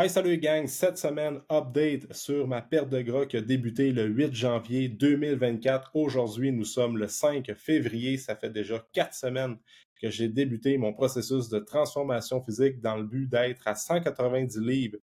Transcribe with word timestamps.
Hi, 0.00 0.08
salut 0.08 0.38
gang! 0.38 0.68
Cette 0.68 0.96
semaine, 0.96 1.40
update 1.50 2.12
sur 2.12 2.46
ma 2.46 2.62
perte 2.62 2.88
de 2.88 3.02
gras 3.02 3.26
qui 3.26 3.36
a 3.36 3.40
débuté 3.40 3.90
le 3.90 4.04
8 4.04 4.32
janvier 4.32 4.88
2024. 4.88 5.90
Aujourd'hui, 5.94 6.52
nous 6.52 6.64
sommes 6.64 6.96
le 6.96 7.08
5 7.08 7.52
février. 7.56 8.16
Ça 8.16 8.36
fait 8.36 8.50
déjà 8.50 8.86
quatre 8.92 9.12
semaines 9.12 9.56
que 10.00 10.08
j'ai 10.08 10.28
débuté 10.28 10.78
mon 10.78 10.92
processus 10.92 11.48
de 11.48 11.58
transformation 11.58 12.40
physique 12.44 12.80
dans 12.80 12.96
le 12.96 13.02
but 13.02 13.28
d'être 13.28 13.66
à 13.66 13.74
190 13.74 14.60
livres 14.60 14.98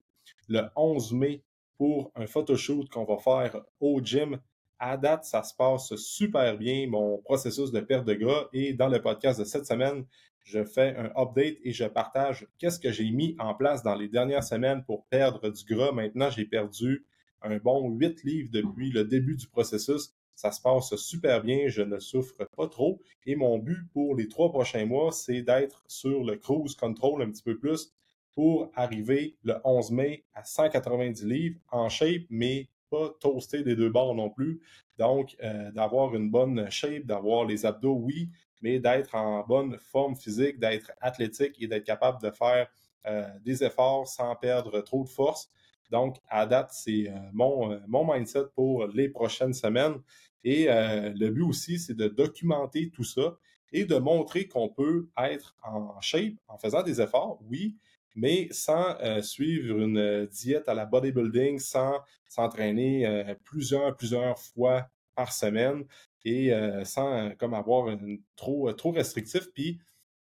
le 0.48 0.60
11 0.76 1.14
mai 1.14 1.42
pour 1.78 2.12
un 2.14 2.26
photoshoot 2.26 2.86
qu'on 2.90 3.06
va 3.06 3.16
faire 3.16 3.62
au 3.80 3.98
gym. 4.04 4.38
À 4.78 4.98
date, 4.98 5.24
ça 5.24 5.42
se 5.42 5.54
passe 5.54 5.96
super 5.96 6.58
bien, 6.58 6.86
mon 6.86 7.16
processus 7.16 7.72
de 7.72 7.80
perte 7.80 8.04
de 8.04 8.12
gras. 8.12 8.50
Et 8.52 8.74
dans 8.74 8.88
le 8.88 9.00
podcast 9.00 9.40
de 9.40 9.46
cette 9.46 9.64
semaine, 9.64 10.04
je 10.44 10.64
fais 10.64 10.96
un 10.96 11.10
update 11.16 11.58
et 11.62 11.72
je 11.72 11.84
partage 11.84 12.46
qu'est-ce 12.58 12.78
que 12.78 12.90
j'ai 12.90 13.10
mis 13.10 13.36
en 13.38 13.54
place 13.54 13.82
dans 13.82 13.94
les 13.94 14.08
dernières 14.08 14.44
semaines 14.44 14.84
pour 14.84 15.06
perdre 15.06 15.50
du 15.50 15.64
gras. 15.64 15.92
Maintenant, 15.92 16.30
j'ai 16.30 16.44
perdu 16.44 17.06
un 17.42 17.56
bon 17.58 17.90
8 17.90 18.24
livres 18.24 18.50
depuis 18.52 18.90
le 18.90 19.04
début 19.04 19.36
du 19.36 19.46
processus. 19.46 20.14
Ça 20.34 20.50
se 20.50 20.60
passe 20.60 20.94
super 20.96 21.42
bien, 21.42 21.68
je 21.68 21.82
ne 21.82 21.98
souffre 21.98 22.48
pas 22.56 22.68
trop. 22.68 23.00
Et 23.26 23.36
mon 23.36 23.58
but 23.58 23.88
pour 23.92 24.16
les 24.16 24.28
trois 24.28 24.50
prochains 24.50 24.86
mois, 24.86 25.12
c'est 25.12 25.42
d'être 25.42 25.84
sur 25.86 26.24
le 26.24 26.36
cruise 26.36 26.74
control 26.74 27.22
un 27.22 27.30
petit 27.30 27.42
peu 27.42 27.58
plus 27.58 27.92
pour 28.34 28.70
arriver 28.74 29.36
le 29.42 29.56
11 29.64 29.90
mai 29.90 30.24
à 30.34 30.44
190 30.44 31.24
livres 31.24 31.60
en 31.70 31.88
shape, 31.88 32.22
mais 32.30 32.68
pas 32.90 33.14
toasté 33.20 33.62
des 33.62 33.76
deux 33.76 33.90
bords 33.90 34.14
non 34.14 34.30
plus. 34.30 34.60
Donc, 34.98 35.36
euh, 35.42 35.70
d'avoir 35.72 36.14
une 36.14 36.30
bonne 36.30 36.70
shape, 36.70 37.04
d'avoir 37.04 37.44
les 37.44 37.66
abdos, 37.66 37.94
oui, 37.94 38.30
mais 38.62 38.78
d'être 38.78 39.14
en 39.14 39.44
bonne 39.44 39.76
forme 39.78 40.16
physique, 40.16 40.58
d'être 40.58 40.92
athlétique 41.00 41.54
et 41.60 41.66
d'être 41.66 41.84
capable 41.84 42.22
de 42.22 42.30
faire 42.30 42.68
euh, 43.06 43.26
des 43.44 43.64
efforts 43.64 44.06
sans 44.06 44.34
perdre 44.36 44.80
trop 44.80 45.02
de 45.02 45.08
force. 45.08 45.50
Donc, 45.90 46.18
à 46.28 46.46
date, 46.46 46.70
c'est 46.72 47.08
euh, 47.08 47.18
mon, 47.32 47.72
euh, 47.72 47.78
mon 47.88 48.10
mindset 48.10 48.44
pour 48.54 48.86
les 48.86 49.08
prochaines 49.08 49.52
semaines. 49.52 49.96
Et 50.44 50.66
le 50.66 51.28
but 51.28 51.42
aussi, 51.42 51.78
c'est 51.78 51.94
de 51.94 52.08
documenter 52.08 52.90
tout 52.90 53.04
ça 53.04 53.36
et 53.70 53.84
de 53.84 53.96
montrer 53.96 54.48
qu'on 54.48 54.68
peut 54.68 55.08
être 55.16 55.54
en 55.62 56.00
shape 56.00 56.34
en 56.48 56.58
faisant 56.58 56.82
des 56.82 57.00
efforts, 57.00 57.38
oui, 57.48 57.76
mais 58.16 58.48
sans 58.50 58.96
suivre 59.22 59.78
une 59.78 60.26
diète 60.26 60.68
à 60.68 60.74
la 60.74 60.84
bodybuilding, 60.84 61.60
sans 61.60 62.00
s'entraîner 62.28 63.36
plusieurs, 63.44 63.96
plusieurs 63.96 64.36
fois 64.36 64.88
par 65.14 65.32
semaine 65.32 65.84
et 66.24 66.52
sans 66.84 67.30
comme 67.36 67.54
avoir 67.54 67.96
trop, 68.36 68.72
trop 68.72 68.92
restrictif. 68.92 69.48
Puis 69.52 69.80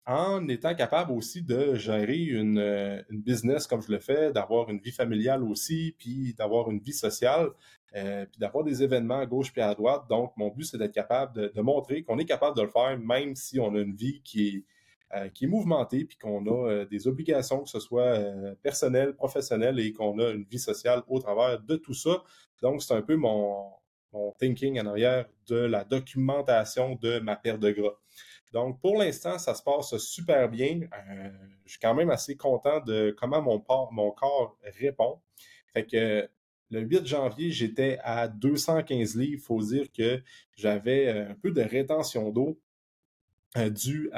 en 0.07 0.49
étant 0.49 0.75
capable 0.75 1.13
aussi 1.13 1.43
de 1.43 1.75
gérer 1.75 2.19
une, 2.19 3.05
business 3.11 3.67
comme 3.67 3.83
je 3.83 3.93
le 3.93 4.01
fais, 4.01 4.33
d'avoir 4.33 4.69
une 4.69 4.79
vie 4.79 4.91
familiale 4.91 5.45
aussi, 5.45 5.95
puis 5.99 6.35
d'avoir 6.35 6.71
une 6.71 6.81
vie 6.81 6.93
sociale, 6.93 7.51
puis 7.93 8.39
d'avoir 8.39 8.65
des 8.65 8.83
événements 8.83 9.21
à 9.21 9.27
gauche 9.27 9.53
puis 9.53 9.61
à 9.61 9.75
droite. 9.75 10.05
Donc, 10.09 10.33
mon 10.37 10.49
but, 10.49 10.65
c'est 10.65 10.79
d'être 10.79 10.93
capable 10.93 11.53
de, 11.53 11.61
montrer 11.61 12.03
qu'on 12.03 12.19
est 12.19 12.25
capable 12.25 12.57
de 12.57 12.63
le 12.63 12.69
faire, 12.69 12.99
même 12.99 13.37
si 13.37 13.61
on 13.61 13.75
a 13.75 13.81
une 13.81 13.95
vie 13.95 14.21
qui 14.23 14.65
est, 15.13 15.31
qui 15.31 15.45
est 15.45 15.49
mouvementée, 15.49 16.05
puis 16.05 16.19
qu'on 16.19 16.47
a 16.47 16.85
des 16.85 17.07
obligations, 17.07 17.63
que 17.63 17.71
ce 17.71 17.81
soit 17.81 18.19
personnelles, 18.63 19.15
professionnelles, 19.15 19.79
et 19.79 19.93
qu'on 19.93 20.19
a 20.19 20.31
une 20.31 20.45
vie 20.45 20.59
sociale 20.59 21.03
au 21.07 21.21
travers 21.21 21.61
de 21.61 21.77
tout 21.77 21.95
ça. 21.95 22.23
Donc, 22.61 22.83
c'est 22.83 22.95
un 22.95 23.03
peu 23.03 23.15
mon, 23.17 23.71
mon 24.13 24.33
thinking 24.33 24.81
en 24.81 24.87
arrière 24.87 25.27
de 25.47 25.57
la 25.57 25.85
documentation 25.85 26.97
de 26.97 27.19
ma 27.19 27.37
perte 27.37 27.61
de 27.61 27.71
gras. 27.71 27.99
Donc, 28.53 28.81
pour 28.81 28.99
l'instant, 28.99 29.39
ça 29.39 29.55
se 29.55 29.63
passe 29.63 29.97
super 29.97 30.49
bien. 30.49 30.81
Euh, 30.83 31.31
je 31.65 31.71
suis 31.71 31.81
quand 31.81 31.95
même 31.95 32.11
assez 32.11 32.37
content 32.37 32.81
de 32.81 33.15
comment 33.19 33.41
mon, 33.41 34.11
corps 34.11 34.59
répond. 34.79 35.21
Fait 35.73 35.87
que 35.87 36.29
le 36.71 36.81
8 36.81 37.07
janvier, 37.07 37.51
j'étais 37.51 37.99
à 38.03 38.29
215 38.29 39.17
livres. 39.17 39.33
Il 39.35 39.41
faut 39.41 39.63
dire 39.63 39.87
que 39.91 40.23
j'avais 40.57 41.09
euh, 41.09 41.31
un 41.31 41.35
peu 41.35 41.51
de 41.51 41.63
rétention 41.63 42.31
d'eau 42.31 42.61
euh, 43.57 43.71
due 43.71 44.11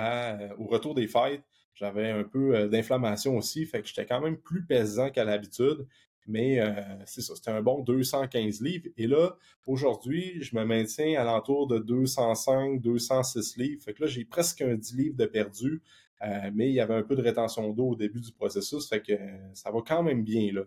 au 0.58 0.66
retour 0.66 0.94
des 0.94 1.06
fêtes. 1.06 1.42
J'avais 1.74 2.10
un 2.10 2.22
peu 2.22 2.68
d'inflammation 2.68 3.36
aussi, 3.36 3.66
fait 3.66 3.82
que 3.82 3.88
j'étais 3.88 4.06
quand 4.06 4.20
même 4.20 4.36
plus 4.36 4.64
pesant 4.64 5.10
qu'à 5.10 5.24
l'habitude. 5.24 5.88
Mais 6.26 6.60
euh, 6.60 6.72
c'est 7.06 7.20
ça, 7.20 7.34
c'était 7.34 7.50
un 7.50 7.62
bon 7.62 7.82
215 7.82 8.60
livres. 8.62 8.88
Et 8.96 9.06
là, 9.06 9.36
aujourd'hui, 9.66 10.42
je 10.42 10.56
me 10.56 10.64
maintiens 10.64 11.20
à 11.20 11.24
l'entour 11.24 11.66
de 11.66 11.78
205, 11.78 12.80
206 12.80 13.56
livres. 13.56 13.82
Fait 13.82 13.92
que 13.92 14.02
là, 14.02 14.08
j'ai 14.08 14.24
presque 14.24 14.62
un 14.62 14.74
10 14.74 14.96
livres 14.96 15.16
de 15.16 15.26
perdu. 15.26 15.82
Euh, 16.22 16.50
mais 16.54 16.68
il 16.68 16.74
y 16.74 16.80
avait 16.80 16.94
un 16.94 17.02
peu 17.02 17.16
de 17.16 17.22
rétention 17.22 17.72
d'eau 17.72 17.90
au 17.90 17.96
début 17.96 18.20
du 18.20 18.32
processus, 18.32 18.88
fait 18.88 19.02
que 19.02 19.12
ça 19.52 19.70
va 19.70 19.80
quand 19.86 20.02
même 20.02 20.22
bien 20.22 20.52
là. 20.52 20.62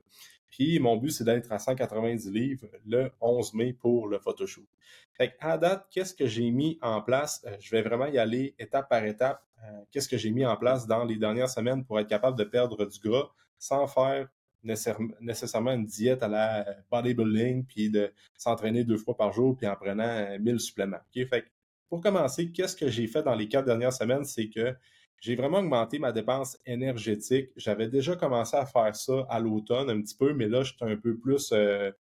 Puis 0.49 0.77
mon 0.79 0.97
but, 0.97 1.11
c'est 1.11 1.23
d'être 1.23 1.51
à 1.51 1.57
190 1.57 2.29
livres 2.31 2.67
le 2.85 3.11
11 3.21 3.53
mai 3.53 3.73
pour 3.73 4.07
le 4.07 4.19
photoshoot. 4.19 4.67
Fait 5.13 5.35
à 5.39 5.57
date, 5.57 5.87
qu'est-ce 5.89 6.13
que 6.13 6.27
j'ai 6.27 6.51
mis 6.51 6.77
en 6.81 7.01
place? 7.01 7.43
Euh, 7.47 7.55
je 7.59 7.71
vais 7.71 7.81
vraiment 7.81 8.05
y 8.05 8.17
aller 8.17 8.55
étape 8.59 8.89
par 8.89 9.03
étape. 9.03 9.43
qu'est-ce 9.91 10.07
que 10.07 10.17
j'ai 10.17 10.31
mis 10.31 10.45
en 10.45 10.55
place 10.55 10.85
dans 10.85 11.03
les 11.03 11.17
dernières 11.17 11.49
semaines 11.49 11.83
pour 11.83 11.99
être 11.99 12.07
capable 12.07 12.37
de 12.37 12.43
perdre 12.43 12.85
du 12.85 12.99
gras 12.99 13.31
sans 13.57 13.87
faire 13.87 14.29
nécessairement 14.63 15.71
une 15.71 15.85
diète 15.85 16.23
à 16.23 16.27
la 16.27 16.65
bodybuilding, 16.91 17.65
puis 17.65 17.89
de 17.89 18.11
s'entraîner 18.37 18.83
deux 18.83 18.97
fois 18.97 19.15
par 19.15 19.33
jour, 19.33 19.55
puis 19.55 19.67
en 19.67 19.75
prenant 19.75 20.37
1000 20.39 20.59
suppléments. 20.59 20.99
Fait 21.13 21.45
pour 21.89 22.01
commencer, 22.01 22.51
qu'est-ce 22.51 22.75
que 22.75 22.89
j'ai 22.89 23.07
fait 23.07 23.23
dans 23.23 23.35
les 23.35 23.47
quatre 23.47 23.65
dernières 23.65 23.93
semaines? 23.93 24.25
C'est 24.25 24.49
que 24.49 24.75
j'ai 25.19 25.35
vraiment 25.35 25.59
augmenté 25.59 25.99
ma 25.99 26.11
dépense 26.11 26.57
énergétique. 26.65 27.49
J'avais 27.55 27.87
déjà 27.87 28.15
commencé 28.15 28.55
à 28.55 28.65
faire 28.65 28.95
ça 28.95 29.25
à 29.29 29.39
l'automne 29.39 29.89
un 29.89 30.01
petit 30.01 30.15
peu, 30.15 30.33
mais 30.33 30.47
là, 30.47 30.63
je 30.63 30.73
suis 30.73 30.85
un 30.85 30.97
peu 30.97 31.17
plus... 31.17 31.51
Euh, 31.51 31.91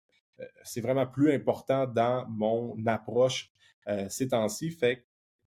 euh, 0.41 0.45
c'est 0.65 0.83
vraiment 0.83 1.07
plus 1.07 1.33
important 1.33 1.87
dans 1.87 2.27
mon 2.29 2.77
approche 2.87 3.51
euh, 3.89 4.07
ces 4.11 4.29
temps-ci. 4.29 4.71
Fait 4.71 5.05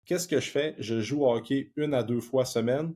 qu'est-ce 0.04 0.26
que 0.26 0.40
je 0.40 0.50
fais? 0.50 0.74
Je 0.78 1.00
joue 1.00 1.24
au 1.24 1.32
hockey 1.32 1.70
une 1.76 1.94
à 1.94 2.02
deux 2.02 2.20
fois 2.20 2.44
semaine 2.44 2.94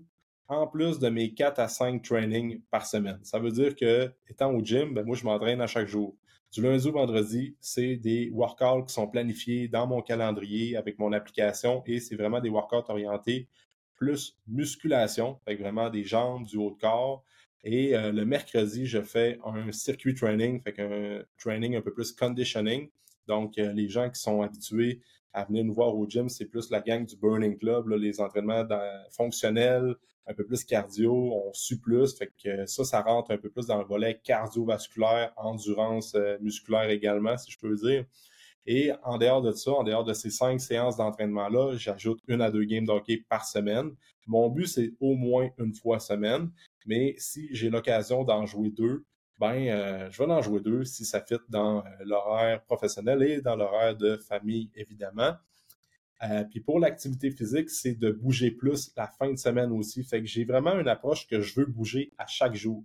en 0.48 0.66
plus 0.66 0.98
de 0.98 1.08
mes 1.08 1.34
4 1.34 1.58
à 1.58 1.68
5 1.68 2.02
trainings 2.02 2.60
par 2.70 2.86
semaine. 2.86 3.18
Ça 3.22 3.38
veut 3.38 3.50
dire 3.50 3.74
que, 3.74 4.12
étant 4.28 4.52
au 4.52 4.62
gym, 4.64 4.94
ben 4.94 5.04
moi, 5.04 5.16
je 5.16 5.24
m'entraîne 5.24 5.60
à 5.60 5.66
chaque 5.66 5.88
jour. 5.88 6.16
Du 6.52 6.62
lundi 6.62 6.88
au 6.88 6.92
vendredi, 6.92 7.56
c'est 7.60 7.96
des 7.96 8.30
workouts 8.32 8.84
qui 8.84 8.94
sont 8.94 9.08
planifiés 9.08 9.68
dans 9.68 9.86
mon 9.86 10.00
calendrier 10.00 10.76
avec 10.76 10.98
mon 10.98 11.12
application 11.12 11.82
et 11.86 12.00
c'est 12.00 12.16
vraiment 12.16 12.40
des 12.40 12.48
workouts 12.48 12.88
orientés 12.88 13.48
plus 13.96 14.38
musculation, 14.46 15.40
avec 15.46 15.60
vraiment 15.60 15.90
des 15.90 16.04
jambes, 16.04 16.46
du 16.46 16.56
haut 16.56 16.70
de 16.70 16.78
corps. 16.78 17.24
Et 17.64 17.96
euh, 17.96 18.12
le 18.12 18.24
mercredi, 18.24 18.86
je 18.86 19.02
fais 19.02 19.38
un 19.44 19.72
circuit 19.72 20.14
training, 20.14 20.62
fait 20.62 20.78
un 20.78 21.24
training 21.38 21.76
un 21.76 21.80
peu 21.80 21.92
plus 21.92 22.12
conditioning. 22.12 22.88
Donc, 23.26 23.58
euh, 23.58 23.72
les 23.72 23.88
gens 23.88 24.10
qui 24.10 24.20
sont 24.20 24.42
habitués 24.42 25.00
à 25.32 25.44
venir 25.44 25.64
nous 25.64 25.74
voir 25.74 25.94
au 25.94 26.08
gym, 26.08 26.28
c'est 26.28 26.46
plus 26.46 26.70
la 26.70 26.80
gang 26.80 27.04
du 27.04 27.16
Burning 27.16 27.58
Club, 27.58 27.88
les 27.88 28.20
entraînements 28.20 28.66
fonctionnels, 29.10 29.94
un 30.26 30.34
peu 30.34 30.44
plus 30.44 30.64
cardio, 30.64 31.12
on 31.14 31.52
sue 31.52 31.78
plus, 31.78 32.16
fait 32.16 32.32
que 32.42 32.66
ça, 32.66 32.84
ça 32.84 33.02
rentre 33.02 33.30
un 33.30 33.38
peu 33.38 33.48
plus 33.48 33.66
dans 33.66 33.78
le 33.78 33.84
volet 33.84 34.20
cardiovasculaire, 34.24 35.32
endurance 35.36 36.14
euh, 36.14 36.36
musculaire 36.40 36.90
également, 36.90 37.36
si 37.36 37.50
je 37.50 37.58
peux 37.58 37.74
dire. 37.76 38.04
Et 38.66 38.90
en 39.04 39.18
dehors 39.18 39.42
de 39.42 39.52
ça, 39.52 39.70
en 39.72 39.84
dehors 39.84 40.02
de 40.02 40.12
ces 40.12 40.30
cinq 40.30 40.60
séances 40.60 40.96
d'entraînement-là, 40.96 41.76
j'ajoute 41.76 42.20
une 42.26 42.40
à 42.40 42.50
deux 42.50 42.64
games 42.64 42.84
d'hockey 42.84 43.24
par 43.28 43.46
semaine. 43.46 43.92
Mon 44.26 44.48
but, 44.48 44.66
c'est 44.66 44.92
au 44.98 45.14
moins 45.14 45.50
une 45.58 45.72
fois 45.72 46.00
semaine, 46.00 46.50
mais 46.84 47.14
si 47.18 47.48
j'ai 47.52 47.70
l'occasion 47.70 48.24
d'en 48.24 48.44
jouer 48.44 48.70
deux, 48.70 49.04
ben, 49.38 49.68
euh, 49.68 50.10
je 50.10 50.22
vais 50.22 50.32
en 50.32 50.40
jouer 50.40 50.60
deux 50.60 50.84
si 50.84 51.04
ça 51.04 51.20
fit 51.20 51.36
dans 51.48 51.78
euh, 51.78 51.90
l'horaire 52.04 52.62
professionnel 52.62 53.22
et 53.22 53.40
dans 53.42 53.56
l'horaire 53.56 53.96
de 53.96 54.16
famille, 54.16 54.70
évidemment. 54.74 55.34
Euh, 56.22 56.44
puis 56.44 56.60
pour 56.60 56.78
l'activité 56.80 57.30
physique, 57.30 57.68
c'est 57.68 57.94
de 57.94 58.10
bouger 58.10 58.50
plus 58.50 58.92
la 58.96 59.06
fin 59.06 59.30
de 59.30 59.36
semaine 59.36 59.70
aussi. 59.72 60.02
Fait 60.04 60.20
que 60.20 60.26
j'ai 60.26 60.44
vraiment 60.44 60.78
une 60.78 60.88
approche 60.88 61.26
que 61.26 61.40
je 61.40 61.54
veux 61.60 61.66
bouger 61.66 62.12
à 62.16 62.26
chaque 62.26 62.54
jour. 62.54 62.82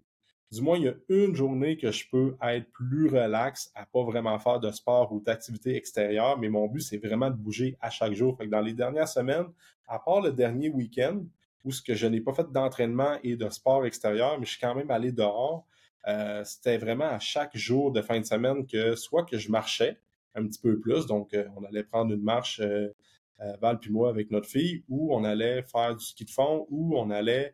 Du 0.51 0.61
moins, 0.61 0.77
il 0.77 0.83
y 0.83 0.89
a 0.89 0.93
une 1.07 1.33
journée 1.33 1.77
que 1.77 1.91
je 1.91 2.09
peux 2.09 2.35
être 2.41 2.69
plus 2.73 3.07
relax, 3.07 3.71
à 3.73 3.85
pas 3.85 4.03
vraiment 4.03 4.37
faire 4.37 4.59
de 4.59 4.69
sport 4.71 5.13
ou 5.13 5.21
d'activité 5.21 5.77
extérieure, 5.77 6.37
mais 6.37 6.49
mon 6.49 6.67
but, 6.67 6.81
c'est 6.81 6.97
vraiment 6.97 7.29
de 7.29 7.37
bouger 7.37 7.77
à 7.79 7.89
chaque 7.89 8.11
jour. 8.13 8.37
Fait 8.37 8.45
que 8.45 8.49
dans 8.49 8.59
les 8.59 8.73
dernières 8.73 9.07
semaines, 9.07 9.45
à 9.87 9.99
part 9.99 10.19
le 10.19 10.33
dernier 10.33 10.67
week-end, 10.67 11.21
où 11.63 11.71
ce 11.71 11.81
que 11.81 11.93
je 11.93 12.05
n'ai 12.07 12.19
pas 12.19 12.33
fait 12.33 12.51
d'entraînement 12.51 13.17
et 13.23 13.37
de 13.37 13.49
sport 13.49 13.85
extérieur, 13.85 14.37
mais 14.39 14.45
je 14.45 14.51
suis 14.51 14.59
quand 14.59 14.75
même 14.75 14.91
allé 14.91 15.13
dehors, 15.13 15.65
euh, 16.07 16.43
c'était 16.43 16.77
vraiment 16.77 17.09
à 17.09 17.19
chaque 17.19 17.55
jour 17.55 17.91
de 17.91 18.01
fin 18.01 18.19
de 18.19 18.25
semaine 18.25 18.65
que 18.65 18.95
soit 18.95 19.23
que 19.23 19.37
je 19.37 19.51
marchais 19.51 19.99
un 20.33 20.45
petit 20.47 20.59
peu 20.59 20.79
plus, 20.79 21.05
donc 21.05 21.33
euh, 21.33 21.45
on 21.57 21.63
allait 21.63 21.83
prendre 21.83 22.13
une 22.13 22.23
marche, 22.23 22.59
euh, 22.59 22.89
Val 23.59 23.79
puis 23.79 23.91
moi 23.91 24.09
avec 24.09 24.29
notre 24.29 24.47
fille, 24.47 24.83
ou 24.87 25.15
on 25.15 25.23
allait 25.23 25.63
faire 25.63 25.95
du 25.95 26.05
ski 26.05 26.25
de 26.25 26.29
fond, 26.29 26.67
ou 26.69 26.95
on 26.95 27.09
allait 27.09 27.53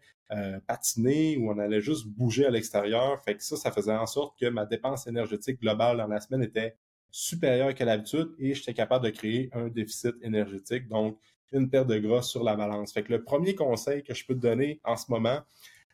patiner, 0.67 1.37
ou 1.37 1.49
on 1.49 1.57
allait 1.57 1.79
juste 1.79 2.05
bouger 2.07 2.45
à 2.45 2.49
l'extérieur. 2.49 3.23
Fait 3.23 3.35
que 3.35 3.41
ça, 3.41 3.55
ça 3.55 3.71
faisait 3.71 3.95
en 3.95 4.05
sorte 4.05 4.37
que 4.37 4.47
ma 4.47 4.65
dépense 4.65 5.07
énergétique 5.07 5.61
globale 5.61 5.95
dans 5.95 6.07
la 6.07 6.19
semaine 6.19 6.43
était 6.43 6.75
supérieure 7.09 7.73
qu'à 7.73 7.85
l'habitude 7.85 8.35
et 8.37 8.53
j'étais 8.53 8.73
capable 8.73 9.05
de 9.05 9.11
créer 9.11 9.49
un 9.53 9.69
déficit 9.69 10.15
énergétique, 10.21 10.89
donc 10.89 11.17
une 11.53 11.69
perte 11.69 11.87
de 11.87 11.97
gras 11.99 12.21
sur 12.21 12.43
la 12.43 12.55
balance. 12.55 12.93
Fait 12.93 13.03
que 13.03 13.13
le 13.13 13.23
premier 13.23 13.55
conseil 13.55 14.03
que 14.03 14.13
je 14.13 14.25
peux 14.25 14.35
te 14.35 14.39
donner 14.39 14.81
en 14.83 14.97
ce 14.97 15.09
moment, 15.09 15.39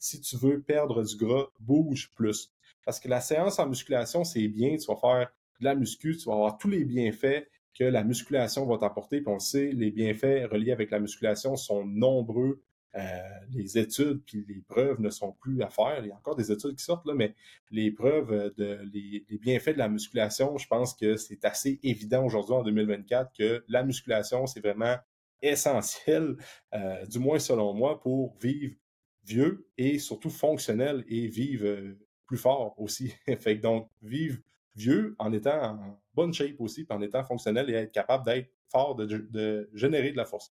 si 0.03 0.19
tu 0.19 0.35
veux 0.35 0.61
perdre 0.61 1.01
du 1.01 1.15
gras, 1.15 1.47
bouge 1.61 2.11
plus. 2.13 2.51
Parce 2.85 2.99
que 2.99 3.07
la 3.07 3.21
séance 3.21 3.57
en 3.57 3.69
musculation, 3.69 4.25
c'est 4.25 4.49
bien, 4.49 4.75
tu 4.75 4.85
vas 4.87 4.97
faire 4.97 5.31
de 5.61 5.65
la 5.65 5.75
muscu, 5.75 6.17
tu 6.17 6.25
vas 6.25 6.33
avoir 6.33 6.57
tous 6.57 6.67
les 6.67 6.83
bienfaits 6.83 7.47
que 7.73 7.85
la 7.85 8.03
musculation 8.03 8.65
va 8.65 8.77
t'apporter. 8.77 9.21
Puis 9.21 9.29
on 9.29 9.35
le 9.35 9.39
sait, 9.39 9.71
les 9.71 9.91
bienfaits 9.91 10.51
reliés 10.51 10.73
avec 10.73 10.91
la 10.91 10.99
musculation 10.99 11.55
sont 11.55 11.85
nombreux. 11.85 12.61
Euh, 12.95 13.17
les 13.51 13.77
études 13.77 14.21
puis 14.25 14.45
les 14.47 14.61
preuves 14.67 14.99
ne 14.99 15.09
sont 15.09 15.31
plus 15.39 15.61
à 15.61 15.69
faire. 15.69 16.01
Il 16.03 16.09
y 16.09 16.11
a 16.11 16.15
encore 16.15 16.35
des 16.35 16.51
études 16.51 16.75
qui 16.75 16.83
sortent, 16.83 17.07
là, 17.07 17.13
mais 17.15 17.33
les 17.71 17.89
preuves 17.89 18.53
de 18.57 18.81
les, 18.93 19.25
bienfaits 19.39 19.71
de 19.71 19.79
la 19.79 19.87
musculation, 19.87 20.57
je 20.57 20.67
pense 20.67 20.93
que 20.93 21.15
c'est 21.15 21.45
assez 21.45 21.79
évident 21.81 22.25
aujourd'hui 22.25 22.55
en 22.55 22.63
2024 22.63 23.31
que 23.31 23.63
la 23.69 23.83
musculation, 23.83 24.47
c'est 24.47 24.59
vraiment 24.59 24.97
essentiel, 25.41 26.35
euh, 26.73 27.05
du 27.05 27.19
moins 27.19 27.39
selon 27.39 27.73
moi, 27.73 27.99
pour 28.01 28.35
vivre 28.39 28.75
vieux 29.23 29.67
et 29.77 29.99
surtout 29.99 30.29
fonctionnel 30.29 31.03
et 31.07 31.27
vivre 31.27 31.65
euh, 31.65 31.97
plus 32.25 32.37
fort 32.37 32.75
aussi. 32.77 33.13
fait 33.39 33.57
que 33.57 33.61
donc, 33.61 33.89
vivre 34.01 34.39
vieux 34.75 35.15
en 35.19 35.31
étant 35.33 35.63
en 35.63 36.01
bonne 36.13 36.33
shape 36.33 36.59
aussi, 36.59 36.85
en 36.89 37.01
étant 37.01 37.23
fonctionnel 37.23 37.69
et 37.69 37.73
être 37.73 37.91
capable 37.91 38.25
d'être 38.25 38.49
fort, 38.69 38.95
de, 38.95 39.69
générer 39.73 40.11
de 40.11 40.17
la 40.17 40.25
force. 40.25 40.51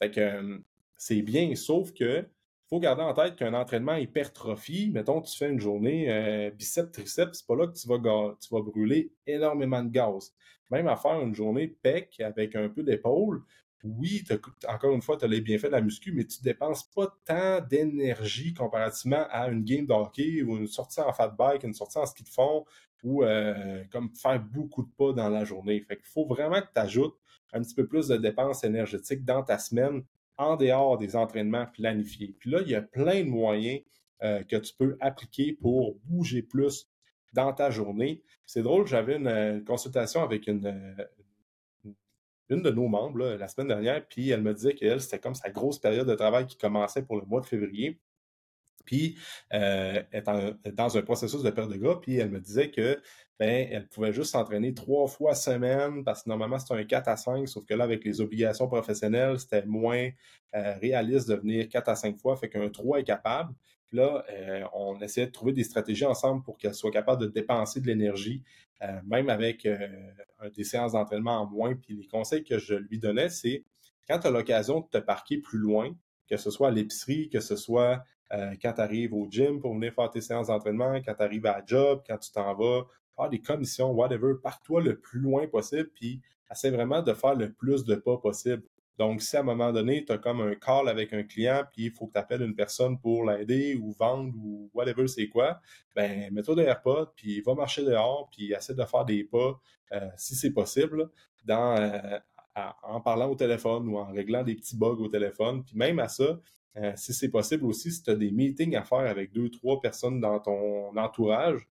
Fait 0.00 0.10
que 0.10 0.20
euh, 0.20 0.58
c'est 0.96 1.22
bien, 1.22 1.54
sauf 1.54 1.92
que 1.92 2.26
faut 2.68 2.80
garder 2.80 3.02
en 3.02 3.12
tête 3.12 3.36
qu'un 3.36 3.52
entraînement 3.52 3.96
hypertrophie, 3.96 4.90
mettons, 4.90 5.20
tu 5.20 5.36
fais 5.36 5.50
une 5.50 5.60
journée 5.60 6.10
euh, 6.10 6.50
biceps, 6.50 6.90
triceps, 6.90 7.40
c'est 7.40 7.46
pas 7.46 7.54
là 7.54 7.66
que 7.66 7.74
tu 7.74 7.86
vas, 7.86 7.98
tu 8.40 8.54
vas 8.54 8.62
brûler 8.62 9.12
énormément 9.26 9.82
de 9.82 9.90
gaz. 9.90 10.32
Même 10.70 10.88
à 10.88 10.96
faire 10.96 11.20
une 11.20 11.34
journée 11.34 11.68
pec 11.68 12.18
avec 12.20 12.56
un 12.56 12.70
peu 12.70 12.82
d'épaule, 12.82 13.42
oui, 13.84 14.24
encore 14.68 14.94
une 14.94 15.02
fois, 15.02 15.16
tu 15.16 15.24
as 15.24 15.28
les 15.28 15.40
bienfaits 15.40 15.66
de 15.66 15.72
la 15.72 15.80
muscu, 15.80 16.12
mais 16.12 16.24
tu 16.24 16.40
dépenses 16.42 16.84
pas 16.84 17.12
tant 17.24 17.60
d'énergie 17.60 18.54
comparativement 18.54 19.26
à 19.30 19.48
une 19.48 19.64
game 19.64 19.86
de 19.86 20.42
ou 20.44 20.56
une 20.56 20.68
sortie 20.68 21.00
en 21.00 21.12
fat 21.12 21.28
bike, 21.28 21.64
une 21.64 21.74
sortie 21.74 21.98
en 21.98 22.06
ski 22.06 22.22
de 22.22 22.28
fond 22.28 22.64
ou 23.02 23.24
euh, 23.24 23.82
comme 23.90 24.10
faire 24.14 24.40
beaucoup 24.40 24.84
de 24.84 24.90
pas 24.96 25.12
dans 25.12 25.28
la 25.28 25.44
journée. 25.44 25.80
Fait 25.80 25.96
qu'il 25.96 26.06
faut 26.06 26.26
vraiment 26.26 26.60
que 26.60 26.68
tu 26.72 26.80
ajoutes 26.80 27.16
un 27.52 27.60
petit 27.60 27.74
peu 27.74 27.86
plus 27.86 28.08
de 28.08 28.16
dépenses 28.16 28.62
énergétiques 28.62 29.24
dans 29.24 29.42
ta 29.42 29.58
semaine 29.58 30.04
en 30.38 30.56
dehors 30.56 30.96
des 30.96 31.16
entraînements 31.16 31.66
planifiés. 31.66 32.36
Puis 32.38 32.50
là, 32.50 32.60
il 32.62 32.70
y 32.70 32.74
a 32.76 32.82
plein 32.82 33.24
de 33.24 33.28
moyens 33.28 33.80
euh, 34.22 34.44
que 34.44 34.56
tu 34.56 34.72
peux 34.78 34.96
appliquer 35.00 35.52
pour 35.60 35.96
bouger 36.04 36.42
plus 36.42 36.88
dans 37.32 37.52
ta 37.52 37.70
journée. 37.70 38.22
C'est 38.46 38.62
drôle, 38.62 38.86
j'avais 38.86 39.16
une, 39.16 39.26
euh, 39.26 39.60
consultation 39.64 40.22
avec 40.22 40.46
une, 40.46 40.66
une 42.52 42.62
de 42.62 42.70
nos 42.70 42.88
membres 42.88 43.36
la 43.36 43.48
semaine 43.48 43.68
dernière, 43.68 44.06
puis 44.06 44.30
elle 44.30 44.42
me 44.42 44.54
disait 44.54 44.74
qu'elle, 44.74 45.00
c'était 45.00 45.18
comme 45.18 45.34
sa 45.34 45.50
grosse 45.50 45.78
période 45.78 46.06
de 46.06 46.14
travail 46.14 46.46
qui 46.46 46.56
commençait 46.56 47.02
pour 47.02 47.16
le 47.16 47.26
mois 47.26 47.40
de 47.40 47.46
février. 47.46 48.00
Puis, 48.84 49.16
euh, 49.52 50.02
est 50.12 50.72
dans 50.72 50.96
un 50.96 51.02
processus 51.02 51.42
de 51.42 51.50
perte 51.50 51.70
de 51.70 51.76
gras, 51.76 52.00
puis 52.00 52.16
elle 52.16 52.30
me 52.30 52.40
disait 52.40 52.70
que 52.70 53.00
ben, 53.38 53.68
elle 53.70 53.88
pouvait 53.88 54.12
juste 54.12 54.32
s'entraîner 54.32 54.74
trois 54.74 55.06
fois 55.08 55.34
semaine, 55.34 56.04
parce 56.04 56.22
que 56.24 56.28
normalement, 56.28 56.58
c'était 56.58 56.74
un 56.74 56.84
4 56.84 57.08
à 57.08 57.16
5, 57.16 57.48
sauf 57.48 57.64
que 57.64 57.74
là, 57.74 57.84
avec 57.84 58.04
les 58.04 58.20
obligations 58.20 58.68
professionnelles, 58.68 59.38
c'était 59.38 59.64
moins 59.66 60.10
euh, 60.54 60.74
réaliste 60.80 61.28
de 61.28 61.34
venir 61.34 61.68
4 61.68 61.88
à 61.88 61.96
5 61.96 62.18
fois, 62.20 62.36
fait 62.36 62.48
qu'un 62.48 62.68
3 62.68 63.00
est 63.00 63.04
capable. 63.04 63.54
Puis 63.92 63.98
là, 63.98 64.24
euh, 64.30 64.64
on 64.72 64.98
essayait 65.00 65.26
de 65.26 65.32
trouver 65.32 65.52
des 65.52 65.64
stratégies 65.64 66.06
ensemble 66.06 66.42
pour 66.42 66.56
qu'elle 66.56 66.72
soit 66.72 66.90
capable 66.90 67.20
de 67.20 67.26
dépenser 67.26 67.78
de 67.78 67.86
l'énergie 67.86 68.42
euh, 68.80 68.86
même 69.04 69.28
avec 69.28 69.66
euh, 69.66 69.76
des 70.56 70.64
séances 70.64 70.92
d'entraînement 70.92 71.42
en 71.42 71.46
moins. 71.46 71.74
Puis 71.74 71.94
les 71.94 72.06
conseils 72.06 72.42
que 72.42 72.58
je 72.58 72.74
lui 72.74 72.98
donnais, 72.98 73.28
c'est 73.28 73.64
quand 74.08 74.18
tu 74.18 74.28
as 74.28 74.30
l'occasion 74.30 74.80
de 74.80 74.86
te 74.86 74.96
parquer 74.96 75.36
plus 75.36 75.58
loin, 75.58 75.90
que 76.26 76.38
ce 76.38 76.50
soit 76.50 76.68
à 76.68 76.70
l'épicerie, 76.70 77.28
que 77.28 77.40
ce 77.40 77.54
soit 77.54 78.02
quand 78.62 78.72
tu 78.72 78.80
arrives 78.80 79.12
au 79.12 79.28
gym 79.30 79.60
pour 79.60 79.74
venir 79.74 79.92
faire 79.92 80.08
tes 80.08 80.22
séances 80.22 80.46
d'entraînement, 80.46 80.94
quand 81.04 81.14
tu 81.14 81.22
arrives 81.22 81.44
à 81.44 81.58
la 81.58 81.62
job, 81.66 82.02
quand 82.06 82.16
tu 82.16 82.32
t'en 82.32 82.54
vas 82.54 82.86
faire 83.14 83.28
des 83.28 83.42
commissions, 83.42 83.90
whatever, 83.90 84.32
pars-toi 84.42 84.80
le 84.80 84.98
plus 84.98 85.20
loin 85.20 85.46
possible, 85.48 85.90
puis 85.94 86.22
essaie 86.50 86.70
vraiment 86.70 87.02
de 87.02 87.12
faire 87.12 87.34
le 87.34 87.52
plus 87.52 87.84
de 87.84 87.94
pas 87.94 88.16
possible. 88.16 88.62
Donc, 88.98 89.22
si 89.22 89.36
à 89.36 89.40
un 89.40 89.44
moment 89.44 89.72
donné, 89.72 90.04
tu 90.04 90.12
as 90.12 90.18
comme 90.18 90.40
un 90.40 90.54
call 90.54 90.88
avec 90.88 91.12
un 91.12 91.22
client, 91.22 91.62
puis 91.72 91.84
il 91.86 91.90
faut 91.90 92.06
que 92.06 92.12
tu 92.12 92.18
appelles 92.18 92.42
une 92.42 92.54
personne 92.54 92.98
pour 92.98 93.24
l'aider 93.24 93.74
ou 93.76 93.92
vendre 93.92 94.34
ou 94.36 94.70
whatever 94.74 95.08
c'est 95.08 95.28
quoi, 95.28 95.60
ben 95.94 96.32
mets-toi 96.32 96.56
des 96.56 96.62
AirPods, 96.62 97.12
puis 97.16 97.40
va 97.40 97.54
marcher 97.54 97.84
dehors, 97.84 98.28
puis 98.30 98.52
essaie 98.52 98.74
de 98.74 98.84
faire 98.84 99.04
des 99.04 99.24
pas, 99.24 99.58
euh, 99.92 100.08
si 100.16 100.34
c'est 100.34 100.52
possible, 100.52 101.10
euh, 101.48 102.18
en 102.82 103.00
parlant 103.00 103.30
au 103.30 103.34
téléphone 103.34 103.88
ou 103.88 103.96
en 103.96 104.12
réglant 104.12 104.42
des 104.42 104.54
petits 104.54 104.76
bugs 104.76 104.98
au 105.00 105.08
téléphone. 105.08 105.64
Puis 105.64 105.76
même 105.76 105.98
à 105.98 106.08
ça, 106.08 106.38
euh, 106.76 106.92
si 106.96 107.14
c'est 107.14 107.30
possible 107.30 107.64
aussi, 107.64 107.90
si 107.92 108.02
tu 108.02 108.10
as 108.10 108.14
des 108.14 108.30
meetings 108.30 108.76
à 108.76 108.84
faire 108.84 108.98
avec 108.98 109.32
deux, 109.32 109.50
trois 109.50 109.80
personnes 109.80 110.20
dans 110.20 110.38
ton 110.38 110.94
entourage, 110.96 111.66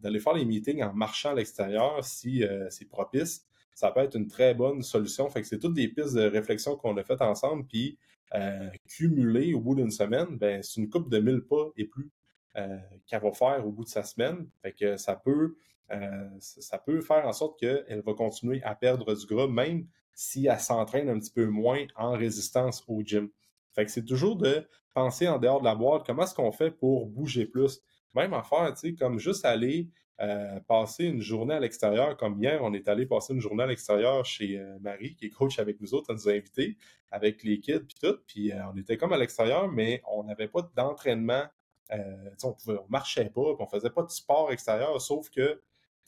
d'aller 0.00 0.18
faire 0.18 0.32
les 0.32 0.44
meetings 0.44 0.82
en 0.82 0.92
marchant 0.92 1.30
à 1.30 1.34
l'extérieur 1.34 2.02
si 2.02 2.42
c'est 2.70 2.88
propice 2.88 3.46
ça 3.78 3.92
peut 3.92 4.00
être 4.00 4.16
une 4.16 4.26
très 4.26 4.54
bonne 4.54 4.82
solution. 4.82 5.30
Fait 5.30 5.44
c'est 5.44 5.60
toutes 5.60 5.74
des 5.74 5.86
pistes 5.86 6.14
de 6.14 6.22
réflexion 6.22 6.76
qu'on 6.76 6.96
a 6.96 7.04
faites 7.04 7.22
ensemble, 7.22 7.64
puis 7.64 7.96
euh, 8.34 8.68
cumulées 8.88 9.54
au 9.54 9.60
bout 9.60 9.76
d'une 9.76 9.92
semaine, 9.92 10.36
ben, 10.36 10.64
c'est 10.64 10.80
une 10.80 10.90
coupe 10.90 11.08
de 11.08 11.20
1000 11.20 11.42
pas 11.42 11.70
et 11.76 11.84
plus 11.84 12.10
euh, 12.56 12.76
qu'elle 13.06 13.22
va 13.22 13.30
faire 13.30 13.64
au 13.64 13.70
bout 13.70 13.84
de 13.84 13.88
sa 13.88 14.02
semaine. 14.02 14.48
Fait 14.62 14.72
que 14.72 14.96
ça 14.96 15.14
peut, 15.14 15.54
euh, 15.92 16.28
ça 16.40 16.78
peut 16.78 17.00
faire 17.00 17.24
en 17.24 17.32
sorte 17.32 17.60
qu'elle 17.60 18.02
va 18.04 18.14
continuer 18.14 18.60
à 18.64 18.74
perdre 18.74 19.14
du 19.14 19.26
gras, 19.26 19.46
même 19.46 19.86
si 20.12 20.48
elle 20.48 20.58
s'entraîne 20.58 21.08
un 21.08 21.20
petit 21.20 21.30
peu 21.30 21.46
moins 21.46 21.86
en 21.94 22.14
résistance 22.14 22.82
au 22.88 23.02
gym. 23.04 23.30
Fait 23.76 23.84
que 23.84 23.92
c'est 23.92 24.04
toujours 24.04 24.34
de 24.34 24.66
penser 24.92 25.28
en 25.28 25.38
dehors 25.38 25.60
de 25.60 25.66
la 25.66 25.76
boîte, 25.76 26.04
comment 26.04 26.24
est-ce 26.24 26.34
qu'on 26.34 26.50
fait 26.50 26.72
pour 26.72 27.06
bouger 27.06 27.46
plus? 27.46 27.80
Même 28.16 28.34
affaire, 28.34 28.74
tu 28.74 28.88
sais, 28.88 28.94
comme 28.96 29.20
juste 29.20 29.44
aller 29.44 29.88
euh, 30.20 30.58
passer 30.66 31.04
une 31.04 31.20
journée 31.20 31.54
à 31.54 31.60
l'extérieur, 31.60 32.16
comme 32.16 32.42
hier, 32.42 32.60
on 32.64 32.72
est 32.74 32.88
allé 32.88 33.06
passer 33.06 33.34
une 33.34 33.40
journée 33.40 33.62
à 33.62 33.66
l'extérieur 33.66 34.24
chez 34.24 34.58
euh, 34.58 34.76
Marie, 34.80 35.14
qui 35.14 35.26
est 35.26 35.30
coach 35.30 35.60
avec 35.60 35.80
nous 35.80 35.94
autres, 35.94 36.06
elle 36.10 36.16
nous 36.16 36.28
a 36.28 36.32
invités, 36.32 36.76
avec 37.12 37.44
les 37.44 37.60
kids, 37.60 37.80
puis 37.80 37.96
tout, 38.02 38.18
puis 38.26 38.52
euh, 38.52 38.56
on 38.72 38.76
était 38.76 38.96
comme 38.96 39.12
à 39.12 39.16
l'extérieur, 39.16 39.68
mais 39.68 40.02
on 40.10 40.24
n'avait 40.24 40.48
pas 40.48 40.68
d'entraînement, 40.74 41.44
on, 42.42 42.52
pouvait, 42.52 42.78
marchait 42.88 43.30
pas, 43.30 43.54
on 43.58 43.66
faisait 43.66 43.90
pas 43.90 44.02
de 44.02 44.10
sport 44.10 44.52
extérieur, 44.52 45.00
sauf 45.00 45.30
que 45.30 45.60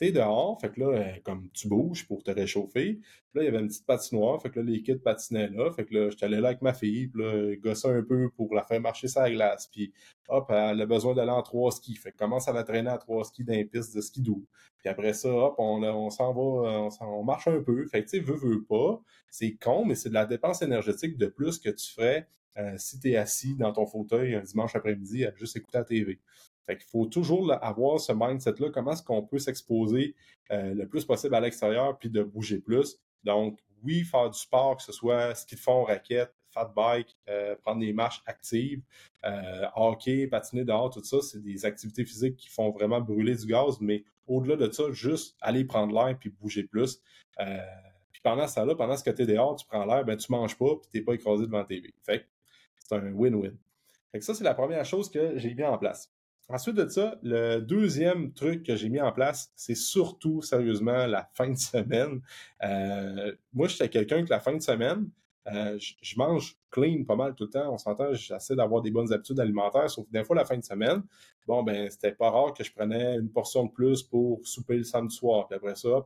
dehors, 0.08 0.58
fait 0.60 0.70
que 0.70 0.80
là, 0.80 0.86
euh, 0.86 1.12
comme 1.22 1.48
tu 1.52 1.68
bouges 1.68 2.06
pour 2.06 2.22
te 2.22 2.30
réchauffer. 2.30 2.94
Puis 2.94 3.34
là, 3.34 3.42
il 3.42 3.44
y 3.44 3.48
avait 3.48 3.60
une 3.60 3.68
petite 3.68 3.86
patinoire, 3.86 4.40
fait 4.40 4.50
que 4.50 4.60
là, 4.60 4.66
les 4.66 4.82
kids 4.82 4.96
patinaient 4.96 5.50
là. 5.50 5.70
Fait 5.70 5.84
que 5.84 5.94
là, 5.94 6.10
j'étais 6.10 6.24
allé 6.24 6.40
là 6.40 6.48
avec 6.48 6.62
ma 6.62 6.72
fille, 6.72 7.08
puis 7.08 7.22
là, 7.22 7.54
un 7.84 8.02
peu 8.02 8.30
pour 8.30 8.54
la 8.54 8.64
faire 8.64 8.80
marcher 8.80 9.08
sa 9.08 9.30
glace. 9.30 9.68
Puis 9.70 9.92
hop, 10.28 10.46
elle 10.50 10.80
a 10.80 10.86
besoin 10.86 11.14
d'aller 11.14 11.30
en 11.30 11.42
trois 11.42 11.70
skis. 11.70 11.96
Fait 11.96 12.12
que 12.12 12.16
commence 12.16 12.48
à 12.48 12.52
la 12.52 12.64
traîner 12.64 12.90
à 12.90 12.98
trois 12.98 13.24
skis 13.24 13.44
dans 13.44 13.52
les 13.52 13.64
pistes 13.64 13.94
de 13.94 14.00
ski 14.00 14.22
doux. 14.22 14.46
Puis 14.78 14.88
après 14.88 15.12
ça, 15.12 15.28
hop, 15.30 15.54
on, 15.58 16.10
s'en 16.10 16.32
va, 16.32 16.40
on, 16.40 16.88
on, 17.02 17.24
marche 17.24 17.48
un 17.48 17.62
peu. 17.62 17.86
Fait 17.86 18.02
que 18.02 18.10
tu 18.10 18.18
sais, 18.18 18.24
veux, 18.24 18.36
veux 18.36 18.64
pas. 18.64 19.00
C'est 19.30 19.52
con, 19.56 19.84
mais 19.84 19.94
c'est 19.94 20.08
de 20.08 20.14
la 20.14 20.26
dépense 20.26 20.62
énergétique 20.62 21.18
de 21.18 21.26
plus 21.26 21.58
que 21.58 21.70
tu 21.70 21.92
ferais 21.92 22.26
euh, 22.58 22.74
si 22.78 22.98
tu 22.98 23.10
es 23.12 23.16
assis 23.16 23.54
dans 23.54 23.72
ton 23.72 23.86
fauteuil 23.86 24.34
un 24.34 24.42
dimanche 24.42 24.74
après-midi 24.74 25.24
à 25.24 25.32
juste 25.36 25.56
écouter 25.56 25.78
la 25.78 25.84
TV. 25.84 26.18
Fait 26.66 26.76
qu'il 26.76 26.86
faut 26.86 27.06
toujours 27.06 27.52
avoir 27.62 28.00
ce 28.00 28.12
mindset-là, 28.14 28.70
comment 28.70 28.92
est-ce 28.92 29.02
qu'on 29.02 29.22
peut 29.22 29.38
s'exposer 29.38 30.14
euh, 30.50 30.74
le 30.74 30.86
plus 30.86 31.04
possible 31.04 31.34
à 31.34 31.40
l'extérieur 31.40 31.98
puis 31.98 32.10
de 32.10 32.22
bouger 32.22 32.58
plus. 32.58 32.98
Donc, 33.24 33.58
oui, 33.82 34.02
faire 34.02 34.30
du 34.30 34.38
sport, 34.38 34.76
que 34.76 34.82
ce 34.82 34.92
soit 34.92 35.34
ski 35.34 35.54
de 35.54 35.60
fond, 35.60 35.84
raquette, 35.84 36.34
fat 36.50 36.72
bike, 36.74 37.16
euh, 37.28 37.54
prendre 37.56 37.80
des 37.80 37.92
marches 37.92 38.22
actives, 38.26 38.82
euh, 39.24 39.66
hockey, 39.74 40.26
patiner 40.26 40.64
dehors, 40.64 40.90
tout 40.90 41.02
ça, 41.02 41.18
c'est 41.22 41.42
des 41.42 41.64
activités 41.64 42.04
physiques 42.04 42.36
qui 42.36 42.48
font 42.48 42.70
vraiment 42.70 43.00
brûler 43.00 43.36
du 43.36 43.46
gaz, 43.46 43.80
mais 43.80 44.04
au-delà 44.26 44.56
de 44.56 44.70
ça, 44.70 44.84
juste 44.90 45.36
aller 45.40 45.64
prendre 45.64 45.94
l'air 45.94 46.16
puis 46.18 46.30
bouger 46.30 46.64
plus. 46.64 47.00
puis 47.38 48.20
pendant 48.22 48.46
ça 48.46 48.64
là, 48.64 48.74
pendant 48.74 48.96
ce 48.96 49.04
que 49.04 49.10
tu 49.10 49.22
es 49.22 49.26
dehors, 49.26 49.56
tu 49.56 49.66
prends 49.66 49.86
l'air, 49.86 50.04
ben 50.04 50.16
tu 50.16 50.30
manges 50.30 50.58
pas 50.58 50.76
puis 50.76 50.90
t'es 50.92 51.00
pas 51.00 51.14
écrasé 51.14 51.46
devant 51.46 51.64
TV. 51.64 51.94
Fait 52.04 52.26
c'est 52.78 52.96
un 52.96 53.12
win-win. 53.12 53.56
Fait 54.12 54.18
que 54.18 54.24
ça, 54.24 54.34
c'est 54.34 54.44
la 54.44 54.54
première 54.54 54.84
chose 54.84 55.10
que 55.10 55.38
j'ai 55.38 55.54
mis 55.54 55.64
en 55.64 55.78
place. 55.78 56.12
Ensuite 56.52 56.74
de 56.74 56.88
ça, 56.88 57.16
le 57.22 57.60
deuxième 57.60 58.32
truc 58.32 58.64
que 58.64 58.74
j'ai 58.74 58.88
mis 58.88 59.00
en 59.00 59.12
place, 59.12 59.52
c'est 59.54 59.76
surtout, 59.76 60.42
sérieusement, 60.42 61.06
la 61.06 61.28
fin 61.34 61.48
de 61.48 61.56
semaine. 61.56 62.20
Euh, 62.64 63.32
moi, 63.52 63.68
j'étais 63.68 63.88
quelqu'un 63.88 64.24
que 64.24 64.30
la 64.30 64.40
fin 64.40 64.56
de 64.56 64.62
semaine, 64.62 65.08
euh, 65.46 65.78
je 65.78 66.18
mange 66.18 66.56
clean 66.70 67.04
pas 67.04 67.14
mal 67.14 67.36
tout 67.36 67.44
le 67.44 67.50
temps. 67.50 67.72
On 67.72 67.78
s'entend, 67.78 68.12
j'essaie 68.14 68.56
d'avoir 68.56 68.82
des 68.82 68.90
bonnes 68.90 69.12
habitudes 69.12 69.38
alimentaires, 69.38 69.88
sauf 69.88 70.10
des 70.10 70.24
fois, 70.24 70.34
la 70.34 70.44
fin 70.44 70.58
de 70.58 70.64
semaine, 70.64 71.02
bon, 71.46 71.62
ben, 71.62 71.88
c'était 71.88 72.12
pas 72.12 72.30
rare 72.30 72.52
que 72.52 72.64
je 72.64 72.72
prenais 72.72 73.14
une 73.14 73.30
portion 73.30 73.64
de 73.66 73.70
plus 73.70 74.02
pour 74.02 74.40
souper 74.42 74.76
le 74.76 74.84
samedi 74.84 75.14
soir. 75.14 75.46
Puis 75.46 75.56
après 75.56 75.76
ça, 75.76 76.04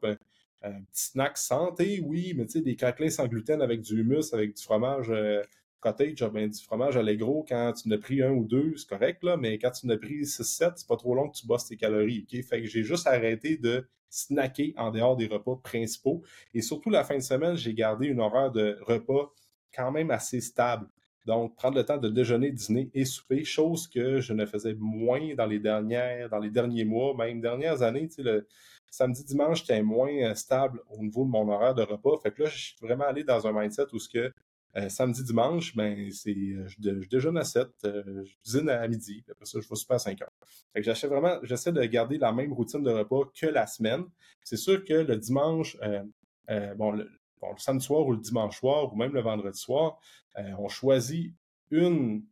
un, 0.62 0.72
petit 0.72 1.04
snack 1.10 1.38
santé, 1.38 2.02
oui, 2.04 2.34
mais 2.36 2.44
tu 2.44 2.52
sais, 2.52 2.60
des 2.60 2.76
craquelins 2.76 3.10
sans 3.10 3.26
gluten 3.28 3.62
avec 3.62 3.80
du 3.80 4.00
humus, 4.00 4.34
avec 4.34 4.54
du 4.54 4.62
fromage 4.62 5.10
euh, 5.10 5.42
cottage, 5.84 6.24
ben, 6.32 6.48
du 6.48 6.62
fromage 6.62 6.96
allégro, 6.96 7.44
quand 7.46 7.72
tu 7.74 7.88
n'as 7.88 7.98
pris 7.98 8.22
un 8.22 8.30
ou 8.30 8.44
deux, 8.44 8.74
c'est 8.76 8.88
correct, 8.88 9.22
là, 9.22 9.36
mais 9.36 9.58
quand 9.58 9.70
tu 9.70 9.86
n'as 9.86 9.98
pris 9.98 10.22
6-7, 10.22 10.72
c'est 10.76 10.88
pas 10.88 10.96
trop 10.96 11.14
long 11.14 11.28
que 11.28 11.36
tu 11.36 11.46
bosses 11.46 11.66
tes 11.66 11.76
calories. 11.76 12.26
Fait 12.48 12.62
que 12.62 12.66
j'ai 12.66 12.82
juste 12.82 13.06
arrêté 13.06 13.56
de 13.58 13.86
snacker 14.08 14.72
en 14.76 14.90
dehors 14.90 15.16
des 15.16 15.26
repas 15.26 15.56
principaux. 15.62 16.22
Et 16.54 16.62
surtout 16.62 16.90
la 16.90 17.04
fin 17.04 17.16
de 17.16 17.22
semaine, 17.22 17.56
j'ai 17.56 17.74
gardé 17.74 18.06
une 18.06 18.20
horaire 18.20 18.50
de 18.50 18.78
repas 18.82 19.32
quand 19.74 19.92
même 19.92 20.10
assez 20.10 20.40
stable. 20.40 20.88
Donc, 21.26 21.56
prendre 21.56 21.76
le 21.76 21.84
temps 21.84 21.96
de 21.96 22.08
déjeuner, 22.08 22.50
dîner 22.50 22.90
et 22.94 23.04
souper, 23.04 23.44
chose 23.44 23.88
que 23.88 24.20
je 24.20 24.32
ne 24.32 24.44
faisais 24.46 24.74
moins 24.78 25.34
dans 25.34 25.46
les 25.46 25.58
dernières, 25.58 26.28
dans 26.28 26.38
les 26.38 26.50
derniers 26.50 26.84
mois, 26.84 27.14
même 27.16 27.40
dernières 27.40 27.82
années. 27.82 28.08
Tu 28.08 28.16
sais, 28.16 28.22
le 28.22 28.46
samedi, 28.90 29.24
dimanche, 29.24 29.60
j'étais 29.60 29.82
moins 29.82 30.14
euh, 30.22 30.34
stable 30.34 30.80
au 30.90 30.98
niveau 30.98 31.24
de 31.24 31.30
mon 31.30 31.48
horaire 31.48 31.74
de 31.74 31.82
repas. 31.82 32.18
Fait 32.22 32.30
que 32.30 32.42
là, 32.42 32.48
je 32.48 32.58
suis 32.58 32.76
vraiment 32.80 33.04
allé 33.04 33.24
dans 33.24 33.46
un 33.46 33.52
mindset 33.52 33.86
où 33.92 33.98
ce 33.98 34.08
que 34.08 34.32
euh, 34.76 34.88
samedi, 34.88 35.22
dimanche, 35.22 35.76
ben, 35.76 36.10
c'est, 36.10 36.30
euh, 36.30 36.66
je, 36.66 37.08
déjeune 37.08 37.36
à 37.36 37.44
7, 37.44 37.68
je 37.82 38.34
dîne 38.44 38.68
à 38.68 38.86
midi, 38.88 39.22
puis 39.22 39.32
après 39.32 39.46
ça, 39.46 39.60
je 39.60 39.68
vais 39.68 39.76
souper 39.76 39.94
à 39.94 39.98
5 39.98 40.22
heures. 40.22 40.32
Fait 40.72 40.80
que 40.80 40.84
j'essaie 40.84 41.06
vraiment, 41.06 41.38
j'essaie 41.42 41.72
de 41.72 41.82
garder 41.84 42.18
la 42.18 42.32
même 42.32 42.52
routine 42.52 42.82
de 42.82 42.90
repas 42.90 43.30
que 43.38 43.46
la 43.46 43.66
semaine. 43.66 44.04
C'est 44.42 44.56
sûr 44.56 44.84
que 44.84 44.94
le 44.94 45.16
dimanche, 45.16 45.76
bon, 46.76 46.92
le, 46.92 47.08
samedi 47.58 47.84
soir 47.84 48.06
ou 48.06 48.12
le 48.12 48.18
dimanche 48.18 48.58
soir 48.58 48.92
ou 48.92 48.96
même 48.96 49.12
le 49.12 49.20
vendredi 49.20 49.58
soir, 49.58 49.98
euh, 50.38 50.52
on 50.58 50.68
choisit 50.68 51.34
une 51.70 52.24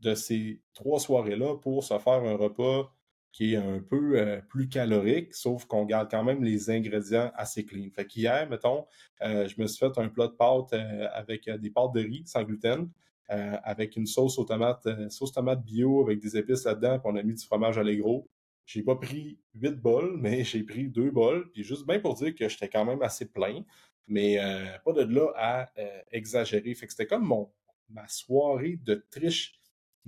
de 0.00 0.14
ces 0.14 0.60
trois 0.74 1.00
soirées-là 1.00 1.56
pour 1.56 1.82
se 1.82 1.98
faire 1.98 2.24
un 2.24 2.36
repas 2.36 2.92
qui 3.32 3.54
est 3.54 3.56
un 3.56 3.80
peu 3.80 4.18
euh, 4.18 4.40
plus 4.48 4.68
calorique, 4.68 5.34
sauf 5.34 5.64
qu'on 5.66 5.84
garde 5.84 6.10
quand 6.10 6.24
même 6.24 6.42
les 6.42 6.70
ingrédients 6.70 7.30
assez 7.34 7.64
clean. 7.64 7.88
Fait 7.94 8.06
qu'hier, 8.06 8.48
mettons, 8.48 8.86
euh, 9.22 9.46
je 9.46 9.60
me 9.60 9.66
suis 9.66 9.78
fait 9.78 9.98
un 9.98 10.08
plat 10.08 10.26
de 10.28 10.32
pâtes 10.32 10.72
avec 11.12 11.48
des 11.48 11.70
pâtes 11.70 11.92
de 11.92 12.00
riz 12.00 12.24
sans 12.26 12.42
gluten, 12.42 12.88
avec 13.28 13.96
une 13.96 14.06
sauce 14.06 14.38
aux 14.38 14.44
tomates, 14.44 14.88
sauce 15.10 15.32
tomate 15.32 15.62
bio 15.62 16.00
avec 16.00 16.18
des 16.18 16.38
épices 16.38 16.64
là-dedans, 16.64 16.98
puis 16.98 17.10
on 17.12 17.16
a 17.16 17.22
mis 17.22 17.34
du 17.34 17.44
fromage 17.44 17.76
allégro. 17.76 18.26
J'ai 18.64 18.82
pas 18.82 18.96
pris 18.96 19.38
huit 19.54 19.76
bols, 19.76 20.16
mais 20.20 20.44
j'ai 20.44 20.62
pris 20.62 20.88
deux 20.88 21.10
bols, 21.10 21.50
puis 21.52 21.62
juste 21.62 21.86
bien 21.86 22.00
pour 22.00 22.14
dire 22.14 22.34
que 22.34 22.48
j'étais 22.48 22.68
quand 22.68 22.86
même 22.86 23.02
assez 23.02 23.26
plein 23.26 23.64
mais 24.08 24.38
euh, 24.38 24.66
pas 24.84 24.92
de 24.92 25.02
là 25.02 25.30
à 25.36 25.68
euh, 25.78 26.00
exagérer. 26.10 26.74
Fait 26.74 26.86
que 26.86 26.92
c'était 26.92 27.06
comme 27.06 27.26
mon, 27.26 27.50
ma 27.90 28.08
soirée 28.08 28.78
de 28.82 29.06
triche. 29.10 29.57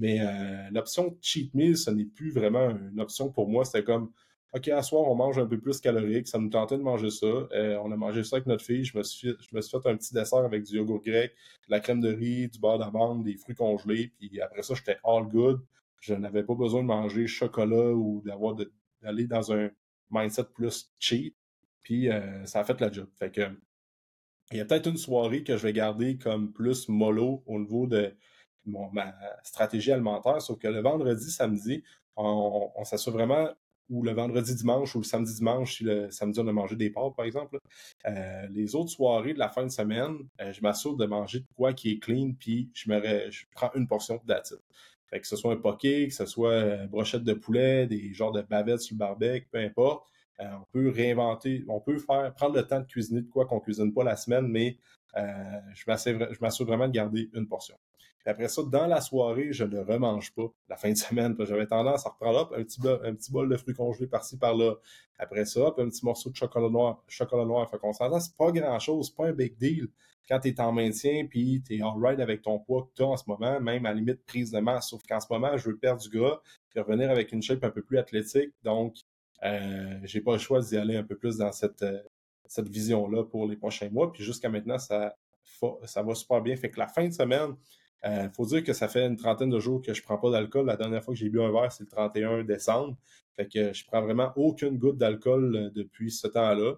Mais 0.00 0.18
euh, 0.22 0.70
l'option 0.72 1.14
cheat 1.20 1.52
meal, 1.54 1.76
ce 1.76 1.90
n'est 1.90 2.06
plus 2.06 2.30
vraiment 2.30 2.70
une 2.70 2.98
option 3.00 3.30
pour 3.30 3.48
moi. 3.48 3.66
C'était 3.66 3.84
comme, 3.84 4.10
OK, 4.54 4.66
à 4.68 4.82
soir, 4.82 5.06
on 5.06 5.14
mange 5.14 5.38
un 5.38 5.44
peu 5.44 5.60
plus 5.60 5.78
calorique. 5.78 6.26
Ça 6.26 6.38
nous 6.38 6.48
tentait 6.48 6.78
de 6.78 6.82
manger 6.82 7.10
ça. 7.10 7.26
on 7.26 7.92
a 7.92 7.96
mangé 7.96 8.24
ça 8.24 8.36
avec 8.36 8.46
notre 8.46 8.64
fille. 8.64 8.82
Je 8.82 8.96
me, 8.96 9.02
suis, 9.02 9.28
je 9.28 9.54
me 9.54 9.60
suis 9.60 9.78
fait 9.78 9.88
un 9.90 9.96
petit 9.96 10.14
dessert 10.14 10.38
avec 10.38 10.62
du 10.64 10.76
yogourt 10.76 11.02
grec, 11.02 11.34
de 11.68 11.70
la 11.70 11.80
crème 11.80 12.00
de 12.00 12.08
riz, 12.08 12.48
du 12.48 12.58
beurre 12.58 12.78
d'amande, 12.78 13.24
des 13.24 13.36
fruits 13.36 13.54
congelés. 13.54 14.10
Puis 14.18 14.40
après 14.40 14.62
ça, 14.62 14.74
j'étais 14.74 14.96
all 15.04 15.28
good. 15.28 15.60
Je 16.00 16.14
n'avais 16.14 16.44
pas 16.44 16.54
besoin 16.54 16.80
de 16.80 16.86
manger 16.86 17.26
chocolat 17.26 17.92
ou 17.92 18.22
d'avoir 18.24 18.56
d'aller 19.02 19.26
dans 19.26 19.52
un 19.52 19.68
mindset 20.10 20.44
plus 20.54 20.90
cheat. 20.98 21.36
Puis 21.82 22.08
ça 22.46 22.60
a 22.60 22.64
fait 22.64 22.80
la 22.80 22.90
job. 22.90 23.06
Fait 23.18 23.30
que 23.30 23.42
il 24.52 24.56
y 24.56 24.60
a 24.60 24.64
peut-être 24.64 24.88
une 24.88 24.96
soirée 24.96 25.44
que 25.44 25.56
je 25.56 25.62
vais 25.62 25.72
garder 25.72 26.16
comme 26.18 26.52
plus 26.52 26.88
mollo 26.88 27.42
au 27.46 27.60
niveau 27.60 27.86
de 27.86 28.16
ma 28.66 29.14
stratégie 29.42 29.92
alimentaire, 29.92 30.40
sauf 30.42 30.58
que 30.58 30.68
le 30.68 30.80
vendredi, 30.80 31.30
samedi, 31.30 31.82
on, 32.16 32.84
s'assure 32.84 33.12
vraiment, 33.12 33.48
ou 33.88 34.02
le 34.02 34.12
vendredi, 34.12 34.54
dimanche, 34.54 34.94
ou 34.94 35.00
le 35.00 35.04
samedi, 35.04 35.34
dimanche, 35.34 35.76
si 35.78 35.84
le 35.84 36.10
samedi, 36.10 36.38
on 36.40 36.46
a 36.46 36.52
mangé 36.52 36.76
des 36.76 36.90
pâtes, 36.90 37.14
par 37.16 37.24
exemple. 37.24 37.58
Euh, 38.06 38.46
les 38.50 38.74
autres 38.74 38.90
soirées 38.90 39.34
de 39.34 39.38
la 39.38 39.48
fin 39.48 39.64
de 39.64 39.70
semaine, 39.70 40.18
euh, 40.40 40.52
je 40.52 40.60
m'assure 40.62 40.96
de 40.96 41.06
manger 41.06 41.40
de 41.40 41.46
quoi 41.56 41.72
qui 41.72 41.92
est 41.92 41.98
clean, 41.98 42.32
puis 42.38 42.70
je, 42.74 42.86
je 43.30 43.44
prends 43.54 43.70
une 43.74 43.88
portion 43.88 44.20
de 44.24 44.34
Fait 45.06 45.20
que 45.20 45.26
ce 45.26 45.36
soit 45.36 45.52
un 45.52 45.56
poké, 45.56 46.08
que 46.08 46.14
ce 46.14 46.26
soit 46.26 46.50
euh, 46.50 46.86
brochette 46.86 47.24
de 47.24 47.34
poulet, 47.34 47.86
des 47.86 48.12
genres 48.12 48.32
de 48.32 48.42
bavettes 48.42 48.80
sur 48.80 48.94
le 48.94 48.98
barbecue, 48.98 49.48
peu 49.50 49.58
importe. 49.58 50.06
On 50.42 50.64
peut 50.72 50.88
réinventer, 50.88 51.64
on 51.68 51.80
peut 51.80 51.98
faire 51.98 52.32
prendre 52.32 52.56
le 52.56 52.66
temps 52.66 52.80
de 52.80 52.86
cuisiner 52.86 53.20
de 53.20 53.28
quoi 53.28 53.44
qu'on 53.44 53.60
cuisine 53.60 53.92
pas 53.92 54.04
la 54.04 54.16
semaine, 54.16 54.46
mais 54.48 54.78
je 55.14 55.84
m'assure 56.40 56.66
vraiment 56.66 56.88
de 56.88 56.92
garder 56.92 57.28
une 57.34 57.46
portion. 57.46 57.76
Après 58.26 58.48
ça, 58.48 58.62
dans 58.62 58.86
la 58.86 59.00
soirée, 59.00 59.52
je 59.52 59.64
ne 59.64 59.78
remange 59.78 60.32
pas 60.34 60.46
la 60.68 60.76
fin 60.76 60.90
de 60.90 60.96
semaine. 60.96 61.34
J'avais 61.46 61.66
tendance 61.66 62.06
à 62.06 62.10
reprendre 62.10 62.52
un 62.54 62.64
petit, 62.64 62.80
bol, 63.30 63.48
de 63.48 63.56
fruits 63.56 63.74
congelés 63.74 64.06
par-ci, 64.06 64.36
par-là. 64.36 64.74
Après 65.18 65.44
ça, 65.46 65.74
un 65.78 65.88
petit 65.88 66.04
morceau 66.04 66.30
de 66.30 66.36
chocolat 66.36 66.68
noir. 66.68 67.02
Chocolat 67.08 67.44
noir. 67.44 67.68
Fait 67.70 67.78
qu'on 67.78 67.92
s'entend, 67.92 68.20
c'est 68.20 68.36
pas 68.36 68.52
grand-chose, 68.52 69.10
pas 69.10 69.28
un 69.28 69.32
big 69.32 69.56
deal. 69.56 69.88
Quand 70.28 70.38
tu 70.40 70.48
es 70.48 70.60
en 70.60 70.70
maintien, 70.72 71.26
puis 71.28 71.62
tu 71.66 71.76
es 71.76 71.82
all 71.82 72.20
avec 72.20 72.42
ton 72.42 72.58
poids 72.58 72.84
que 72.84 72.96
tu 72.96 73.02
en 73.02 73.16
ce 73.16 73.24
moment, 73.26 73.58
même 73.60 73.86
à 73.86 73.90
la 73.90 73.94
limite 73.96 74.24
prise 74.26 74.50
de 74.50 74.60
masse. 74.60 74.90
Sauf 74.90 75.02
qu'en 75.08 75.18
ce 75.18 75.26
moment, 75.30 75.56
je 75.56 75.70
veux 75.70 75.76
perdre 75.76 76.00
du 76.00 76.08
gras, 76.10 76.40
puis 76.68 76.78
revenir 76.78 77.10
avec 77.10 77.32
une 77.32 77.42
shape 77.42 77.64
un 77.64 77.70
peu 77.70 77.82
plus 77.82 77.98
athlétique. 77.98 78.50
Donc, 78.62 78.96
euh, 79.42 79.98
j'ai 80.04 80.20
pas 80.20 80.32
le 80.32 80.38
choix 80.38 80.60
d'y 80.60 80.76
aller 80.76 80.96
un 80.96 81.04
peu 81.04 81.16
plus 81.16 81.38
dans 81.38 81.52
cette, 81.52 81.82
euh, 81.82 82.00
vision-là 82.58 83.24
pour 83.24 83.48
les 83.48 83.56
prochains 83.56 83.88
mois. 83.88 84.12
Puis 84.12 84.22
jusqu'à 84.22 84.50
maintenant, 84.50 84.78
ça, 84.78 85.16
ça 85.84 86.02
va 86.02 86.14
super 86.14 86.42
bien. 86.42 86.54
Fait 86.56 86.70
que 86.70 86.78
la 86.78 86.86
fin 86.86 87.08
de 87.08 87.12
semaine, 87.12 87.56
il 88.04 88.10
euh, 88.10 88.30
faut 88.30 88.46
dire 88.46 88.64
que 88.64 88.72
ça 88.72 88.88
fait 88.88 89.06
une 89.06 89.16
trentaine 89.16 89.50
de 89.50 89.60
jours 89.60 89.82
que 89.82 89.92
je 89.92 90.02
prends 90.02 90.16
pas 90.16 90.30
d'alcool. 90.30 90.66
La 90.66 90.76
dernière 90.76 91.04
fois 91.04 91.12
que 91.12 91.20
j'ai 91.20 91.28
bu 91.28 91.40
un 91.42 91.52
verre, 91.52 91.70
c'est 91.70 91.84
le 91.84 91.90
31 91.90 92.44
décembre. 92.44 92.96
Fait 93.36 93.46
que 93.46 93.72
je 93.72 93.84
prends 93.84 94.02
vraiment 94.02 94.32
aucune 94.36 94.78
goutte 94.78 94.96
d'alcool 94.96 95.70
depuis 95.74 96.10
ce 96.10 96.26
temps-là. 96.26 96.74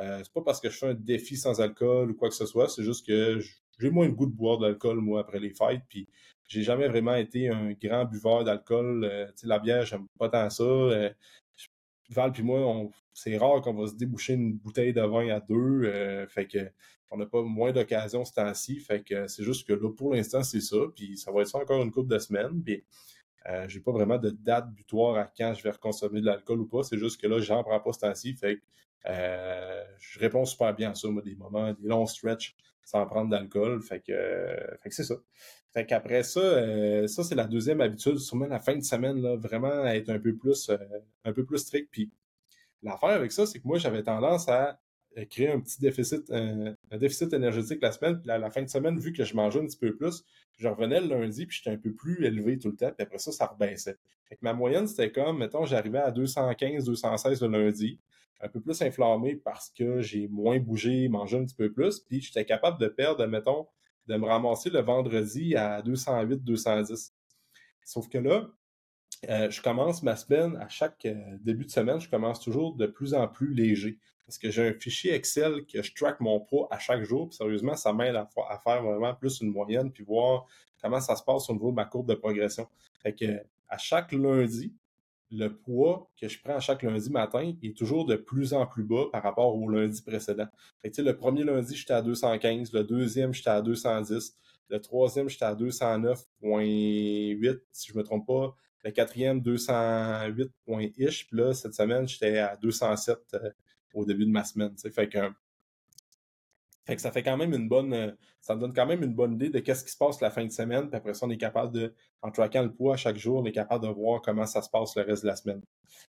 Euh, 0.00 0.18
c'est 0.22 0.32
pas 0.32 0.42
parce 0.42 0.60
que 0.60 0.70
je 0.70 0.76
fais 0.78 0.88
un 0.88 0.94
défi 0.94 1.36
sans 1.36 1.60
alcool 1.60 2.10
ou 2.10 2.14
quoi 2.14 2.28
que 2.28 2.34
ce 2.34 2.46
soit, 2.46 2.68
c'est 2.68 2.82
juste 2.82 3.06
que 3.06 3.38
j'ai 3.78 3.90
moins 3.90 4.06
le 4.06 4.12
goût 4.12 4.26
de 4.26 4.32
boire 4.34 4.58
de 4.58 4.66
l'alcool, 4.66 4.98
moi, 4.98 5.20
après 5.20 5.38
les 5.38 5.50
fêtes. 5.50 5.82
Puis 5.88 6.08
j'ai 6.48 6.62
jamais 6.62 6.88
vraiment 6.88 7.14
été 7.14 7.48
un 7.48 7.72
grand 7.72 8.04
buveur 8.04 8.42
d'alcool. 8.42 9.08
sais 9.36 9.46
la 9.46 9.60
bière, 9.60 9.86
j'aime 9.86 10.06
pas 10.18 10.28
tant 10.28 10.50
ça. 10.50 10.64
Val 12.10 12.32
puis 12.32 12.42
moi, 12.42 12.88
c'est 13.12 13.36
rare 13.36 13.60
qu'on 13.62 13.74
va 13.74 13.86
se 13.86 13.94
déboucher 13.94 14.34
une 14.34 14.54
bouteille 14.54 14.92
de 14.92 15.02
vin 15.02 15.28
à 15.28 15.40
deux. 15.40 15.84
Euh, 15.84 16.26
fait 16.26 16.46
que 16.46 16.70
on 17.10 17.16
n'a 17.16 17.26
pas 17.26 17.42
moins 17.42 17.72
d'occasions 17.72 18.24
ce 18.24 18.32
temps-ci. 18.32 18.80
Fait 18.80 19.02
que 19.02 19.26
c'est 19.28 19.44
juste 19.44 19.66
que 19.66 19.72
là, 19.72 19.90
pour 19.92 20.14
l'instant, 20.14 20.42
c'est 20.42 20.60
ça. 20.60 20.76
Puis 20.94 21.16
ça 21.16 21.30
va 21.30 21.42
être 21.42 21.48
ça 21.48 21.58
encore 21.58 21.82
une 21.82 21.92
couple 21.92 22.12
de 22.12 22.18
semaines. 22.18 22.62
Puis 22.62 22.84
euh, 23.48 23.68
j'ai 23.68 23.80
pas 23.80 23.92
vraiment 23.92 24.18
de 24.18 24.30
date 24.30 24.70
butoir 24.72 25.16
à 25.16 25.24
quand 25.24 25.54
je 25.54 25.62
vais 25.62 25.70
reconsommer 25.70 26.20
de 26.20 26.26
l'alcool 26.26 26.60
ou 26.60 26.66
pas. 26.66 26.82
C'est 26.82 26.98
juste 26.98 27.20
que 27.20 27.26
là, 27.26 27.38
j'en 27.38 27.62
prends 27.62 27.80
pas 27.80 27.92
ce 27.92 28.00
temps-ci. 28.00 28.34
Fait 28.34 28.56
que 28.56 28.62
euh, 29.06 29.84
je 29.98 30.18
réponds 30.18 30.44
super 30.44 30.74
bien 30.74 30.90
à 30.90 30.94
ça, 30.94 31.08
moi, 31.08 31.22
des 31.22 31.36
moments, 31.36 31.72
des 31.72 31.86
longs 31.86 32.06
stretches 32.06 32.56
sans 32.84 33.06
prendre 33.06 33.30
d'alcool. 33.30 33.80
Fait 33.82 34.00
que, 34.00 34.12
fait 34.82 34.88
que 34.88 34.94
c'est 34.94 35.04
ça. 35.04 35.16
Fait 35.74 35.84
qu'après 35.84 36.22
ça, 36.22 36.40
euh, 36.40 37.08
ça 37.08 37.24
c'est 37.24 37.34
la 37.34 37.46
deuxième 37.46 37.80
habitude, 37.80 38.18
sûrement 38.18 38.46
la 38.46 38.60
fin 38.60 38.76
de 38.76 38.84
semaine, 38.84 39.20
là, 39.20 39.34
vraiment 39.34 39.84
être 39.86 40.08
un 40.08 40.20
peu 40.20 40.36
plus, 40.36 40.68
euh, 40.70 40.76
un 41.24 41.32
peu 41.32 41.44
plus 41.44 41.58
strict. 41.58 41.88
Puis 41.90 42.12
l'affaire 42.82 43.10
avec 43.10 43.32
ça, 43.32 43.44
c'est 43.44 43.58
que 43.58 43.66
moi, 43.66 43.78
j'avais 43.78 44.04
tendance 44.04 44.48
à 44.48 44.78
euh, 45.18 45.24
créer 45.24 45.50
un 45.50 45.58
petit 45.58 45.80
déficit, 45.80 46.30
un, 46.30 46.76
déficit 46.92 47.32
énergétique 47.32 47.80
la 47.82 47.90
semaine. 47.90 48.20
Puis 48.20 48.28
la 48.28 48.50
fin 48.50 48.62
de 48.62 48.68
semaine, 48.68 49.00
vu 49.00 49.12
que 49.12 49.24
je 49.24 49.34
mangeais 49.34 49.58
un 49.58 49.66
petit 49.66 49.76
peu 49.76 49.96
plus, 49.96 50.24
je 50.58 50.68
revenais 50.68 51.00
le 51.00 51.08
lundi, 51.08 51.44
puis 51.44 51.56
j'étais 51.56 51.74
un 51.74 51.80
peu 51.80 51.92
plus 51.92 52.24
élevé 52.24 52.56
tout 52.56 52.70
le 52.70 52.76
temps. 52.76 52.92
Puis 52.96 53.02
après 53.02 53.18
ça, 53.18 53.32
ça 53.32 53.46
rebaissait. 53.46 53.96
Fait 54.28 54.36
que 54.36 54.40
ma 54.42 54.52
moyenne, 54.52 54.86
c'était 54.86 55.10
comme, 55.10 55.38
mettons, 55.38 55.66
j'arrivais 55.66 55.98
à 55.98 56.12
215, 56.12 56.84
216 56.84 57.42
le 57.42 57.48
lundi 57.48 57.98
un 58.40 58.48
peu 58.48 58.60
plus 58.60 58.80
inflammé 58.82 59.36
parce 59.36 59.70
que 59.70 60.02
j'ai 60.02 60.28
moins 60.28 60.58
bougé, 60.58 61.08
mangé 61.08 61.38
un 61.38 61.44
petit 61.44 61.54
peu 61.54 61.72
plus, 61.72 62.00
puis 62.00 62.20
j'étais 62.20 62.44
capable 62.44 62.78
de 62.78 62.88
perdre, 62.88 63.26
mettons, 63.26 63.66
de 64.06 64.16
me 64.16 64.26
ramasser 64.26 64.70
le 64.70 64.80
vendredi 64.80 65.56
à 65.56 65.82
208, 65.82 66.44
210. 66.44 67.14
Sauf 67.84 68.08
que 68.08 68.18
là, 68.18 68.48
euh, 69.28 69.50
je 69.50 69.62
commence 69.62 70.02
ma 70.02 70.16
semaine, 70.16 70.56
à 70.56 70.68
chaque 70.68 71.06
euh, 71.06 71.14
début 71.40 71.64
de 71.64 71.70
semaine, 71.70 72.00
je 72.00 72.08
commence 72.08 72.40
toujours 72.40 72.74
de 72.74 72.86
plus 72.86 73.14
en 73.14 73.28
plus 73.28 73.54
léger. 73.54 73.98
Parce 74.26 74.38
que 74.38 74.50
j'ai 74.50 74.68
un 74.68 74.72
fichier 74.72 75.12
Excel 75.12 75.66
que 75.66 75.82
je 75.82 75.94
track 75.94 76.20
mon 76.20 76.40
poids 76.40 76.68
à 76.70 76.78
chaque 76.78 77.04
jour. 77.04 77.28
Puis 77.28 77.36
sérieusement, 77.36 77.76
ça 77.76 77.92
m'aide 77.92 78.16
à, 78.16 78.28
à, 78.48 78.58
faire 78.58 78.82
vraiment 78.82 79.14
plus 79.14 79.40
une 79.40 79.50
moyenne, 79.50 79.92
puis 79.92 80.04
voir 80.04 80.46
comment 80.82 81.00
ça 81.00 81.16
se 81.16 81.22
passe 81.22 81.48
au 81.50 81.52
niveau 81.52 81.70
de 81.70 81.76
ma 81.76 81.84
courbe 81.84 82.08
de 82.08 82.14
progression. 82.14 82.66
Fait 83.02 83.14
que 83.14 83.42
à 83.68 83.78
chaque 83.78 84.12
lundi, 84.12 84.74
le 85.36 85.56
poids 85.56 86.10
que 86.20 86.28
je 86.28 86.38
prends 86.42 86.60
chaque 86.60 86.82
lundi 86.82 87.10
matin 87.10 87.52
est 87.62 87.76
toujours 87.76 88.06
de 88.06 88.16
plus 88.16 88.54
en 88.54 88.66
plus 88.66 88.84
bas 88.84 89.04
par 89.12 89.22
rapport 89.22 89.56
au 89.56 89.68
lundi 89.68 90.00
précédent. 90.02 90.48
le 90.82 91.12
premier 91.12 91.44
lundi, 91.44 91.76
j'étais 91.76 91.94
à 91.94 92.02
215, 92.02 92.72
le 92.72 92.84
deuxième, 92.84 93.34
j'étais 93.34 93.50
à 93.50 93.62
210, 93.62 94.36
le 94.70 94.80
troisième, 94.80 95.28
j'étais 95.28 95.44
à 95.44 95.54
209.8, 95.54 97.60
si 97.72 97.88
je 97.88 97.94
ne 97.94 97.98
me 97.98 98.04
trompe 98.04 98.26
pas, 98.26 98.56
le 98.84 98.90
quatrième, 98.90 99.40
208.ish, 99.40 101.28
puis 101.28 101.36
là, 101.36 101.54
cette 101.54 101.74
semaine, 101.74 102.06
j'étais 102.06 102.38
à 102.38 102.56
207 102.56 103.18
euh, 103.34 103.50
au 103.94 104.04
début 104.04 104.26
de 104.26 104.30
ma 104.30 104.44
semaine. 104.44 104.74
Fait 104.76 105.08
fait 106.84 106.96
que 106.96 107.02
ça 107.02 107.10
fait 107.10 107.22
quand 107.22 107.36
même 107.36 107.54
une 107.54 107.68
bonne, 107.68 107.92
euh, 107.94 108.10
ça 108.40 108.54
me 108.54 108.60
donne 108.60 108.74
quand 108.74 108.86
même 108.86 109.02
une 109.02 109.14
bonne 109.14 109.34
idée 109.34 109.48
de 109.48 109.58
qu'est-ce 109.58 109.84
qui 109.84 109.90
se 109.90 109.96
passe 109.96 110.20
la 110.20 110.30
fin 110.30 110.44
de 110.44 110.50
semaine. 110.50 110.88
Puis 110.88 110.96
après 110.96 111.14
ça, 111.14 111.26
on 111.26 111.30
est 111.30 111.38
capable 111.38 111.72
de, 111.72 111.94
en 112.20 112.30
traquant 112.30 112.62
le 112.62 112.72
poids 112.72 112.96
chaque 112.96 113.16
jour, 113.16 113.40
on 113.40 113.44
est 113.46 113.52
capable 113.52 113.86
de 113.86 113.90
voir 113.90 114.20
comment 114.20 114.44
ça 114.44 114.60
se 114.60 114.68
passe 114.68 114.94
le 114.96 115.02
reste 115.02 115.22
de 115.22 115.28
la 115.28 115.36
semaine. 115.36 115.62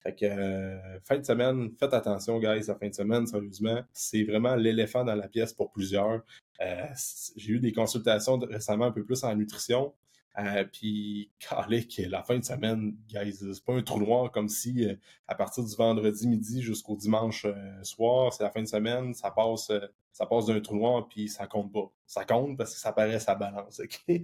Fait 0.04 0.16
que 0.16 0.26
euh, 0.26 1.00
fin 1.04 1.18
de 1.18 1.26
semaine, 1.26 1.72
faites 1.80 1.94
attention, 1.94 2.40
guys, 2.40 2.66
la 2.68 2.76
fin 2.76 2.88
de 2.88 2.94
semaine, 2.94 3.26
sérieusement, 3.26 3.82
c'est 3.94 4.24
vraiment 4.24 4.56
l'éléphant 4.56 5.04
dans 5.04 5.16
la 5.16 5.28
pièce 5.28 5.54
pour 5.54 5.72
plusieurs. 5.72 6.22
Euh, 6.62 6.86
j'ai 7.36 7.54
eu 7.54 7.60
des 7.60 7.74
consultations 7.74 8.38
récemment 8.38 8.86
un 8.86 8.92
peu 8.92 9.04
plus 9.04 9.24
en 9.24 9.36
nutrition. 9.36 9.94
Euh, 10.38 10.64
puis, 10.72 11.32
que 11.40 12.10
la 12.10 12.24
fin 12.24 12.38
de 12.38 12.44
semaine, 12.44 12.96
guys, 13.08 13.34
c'est 13.34 13.64
pas 13.64 13.74
un 13.74 13.82
trou 13.82 14.00
noir 14.00 14.32
comme 14.32 14.48
si 14.48 14.86
euh, 14.86 14.96
à 15.28 15.36
partir 15.36 15.64
du 15.64 15.76
vendredi 15.76 16.28
midi 16.28 16.62
jusqu'au 16.62 16.96
dimanche 16.96 17.46
euh, 17.46 17.84
soir, 17.84 18.34
c'est 18.34 18.44
la 18.44 18.52
fin 18.52 18.62
de 18.62 18.68
semaine, 18.68 19.14
ça 19.14 19.32
passe, 19.32 19.72
ça 20.12 20.26
passe 20.26 20.46
d'un 20.46 20.60
trou 20.62 20.76
noir, 20.76 21.08
puis 21.08 21.28
ça 21.28 21.48
compte 21.48 21.72
pas. 21.72 21.92
Ça 22.06 22.26
compte 22.26 22.58
parce 22.58 22.74
que 22.74 22.80
ça 22.80 22.94
paraît 22.94 23.20
sa 23.20 23.36
balance, 23.36 23.80
ok? 23.84 24.22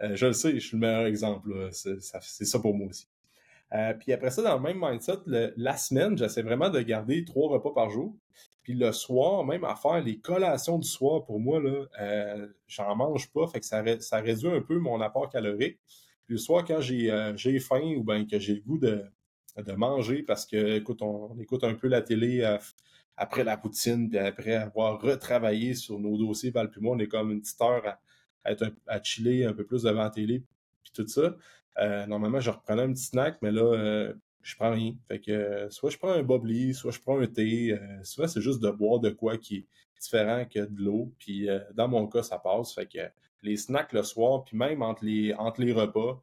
je 0.00 0.26
le 0.26 0.32
sais, 0.32 0.54
je 0.54 0.66
suis 0.66 0.76
le 0.76 0.80
meilleur 0.80 1.06
exemple, 1.06 1.68
c'est 1.72 2.00
ça, 2.00 2.58
pour 2.58 2.74
moi 2.74 2.88
aussi. 2.88 3.08
puis 4.00 4.12
après 4.12 4.30
ça, 4.30 4.42
dans 4.42 4.56
le 4.56 4.62
même 4.62 4.78
mindset, 4.80 5.18
la 5.26 5.76
semaine, 5.76 6.16
j'essaie 6.16 6.42
vraiment 6.42 6.70
de 6.70 6.80
garder 6.80 7.24
trois 7.24 7.50
repas 7.50 7.72
par 7.74 7.90
jour. 7.90 8.14
Puis 8.68 8.76
le 8.76 8.92
soir, 8.92 9.46
même 9.46 9.64
à 9.64 9.74
faire 9.76 10.02
les 10.02 10.18
collations 10.18 10.78
du 10.78 10.86
soir, 10.86 11.24
pour 11.24 11.40
moi, 11.40 11.58
là, 11.58 11.86
euh, 12.02 12.48
j'en 12.66 12.94
mange 12.94 13.32
pas, 13.32 13.46
fait 13.46 13.60
que 13.60 13.64
ça, 13.64 14.20
réduit 14.20 14.50
un 14.50 14.60
peu 14.60 14.78
mon 14.78 15.00
apport 15.00 15.30
calorique. 15.30 15.78
Puis 16.26 16.34
le 16.34 16.36
soir, 16.36 16.66
quand 16.66 16.82
j'ai 16.82 17.10
euh, 17.10 17.60
faim 17.60 17.94
ou 17.96 18.04
bien 18.04 18.26
que 18.26 18.38
j'ai 18.38 18.56
le 18.56 18.60
goût 18.60 18.76
de, 18.76 19.06
manger, 19.74 20.22
parce 20.22 20.44
que, 20.44 20.76
écoute, 20.76 21.00
on, 21.00 21.34
écoute 21.40 21.64
un 21.64 21.72
peu 21.76 21.88
la 21.88 22.02
télé 22.02 22.42
euh, 22.42 22.58
après 23.16 23.42
la 23.42 23.56
poutine, 23.56 24.10
puis 24.10 24.18
après 24.18 24.56
avoir 24.56 25.00
retravaillé 25.00 25.72
sur 25.72 25.98
nos 25.98 26.18
dossiers 26.18 26.50
Valpuma, 26.50 26.90
on 26.90 26.98
est 26.98 27.08
comme 27.08 27.30
une 27.32 27.40
petite 27.40 27.62
heure 27.62 27.96
à, 28.44 28.54
à 28.86 29.02
chiller 29.02 29.46
un 29.46 29.54
peu 29.54 29.64
plus 29.64 29.84
devant 29.84 30.02
la 30.02 30.10
télé, 30.10 30.44
puis 30.82 30.92
tout 30.92 31.08
ça. 31.08 31.34
normalement, 32.06 32.40
je 32.40 32.50
reprenais 32.50 32.82
un 32.82 32.92
petit 32.92 33.04
snack, 33.04 33.38
mais 33.40 33.50
là, 33.50 34.12
je 34.42 34.56
prends 34.56 34.72
rien. 34.72 34.94
Fait 35.08 35.20
que 35.20 35.30
euh, 35.30 35.70
soit 35.70 35.90
je 35.90 35.98
prends 35.98 36.10
un 36.10 36.22
bubbly, 36.22 36.74
soit 36.74 36.92
je 36.92 37.00
prends 37.00 37.20
un 37.20 37.26
thé. 37.26 37.72
Euh, 37.72 38.02
souvent, 38.04 38.28
c'est 38.28 38.40
juste 38.40 38.60
de 38.60 38.70
boire 38.70 39.00
de 39.00 39.10
quoi 39.10 39.36
qui 39.38 39.56
est 39.56 39.66
différent 40.00 40.44
que 40.44 40.60
de 40.60 40.82
l'eau. 40.82 41.12
Puis 41.18 41.48
euh, 41.48 41.60
dans 41.74 41.88
mon 41.88 42.06
cas, 42.06 42.22
ça 42.22 42.38
passe. 42.38 42.74
Fait 42.74 42.86
que 42.86 42.98
les 43.42 43.56
snacks 43.56 43.92
le 43.92 44.02
soir, 44.02 44.44
puis 44.44 44.56
même 44.56 44.82
entre 44.82 45.04
les, 45.04 45.34
entre 45.34 45.60
les 45.60 45.72
repas, 45.72 46.22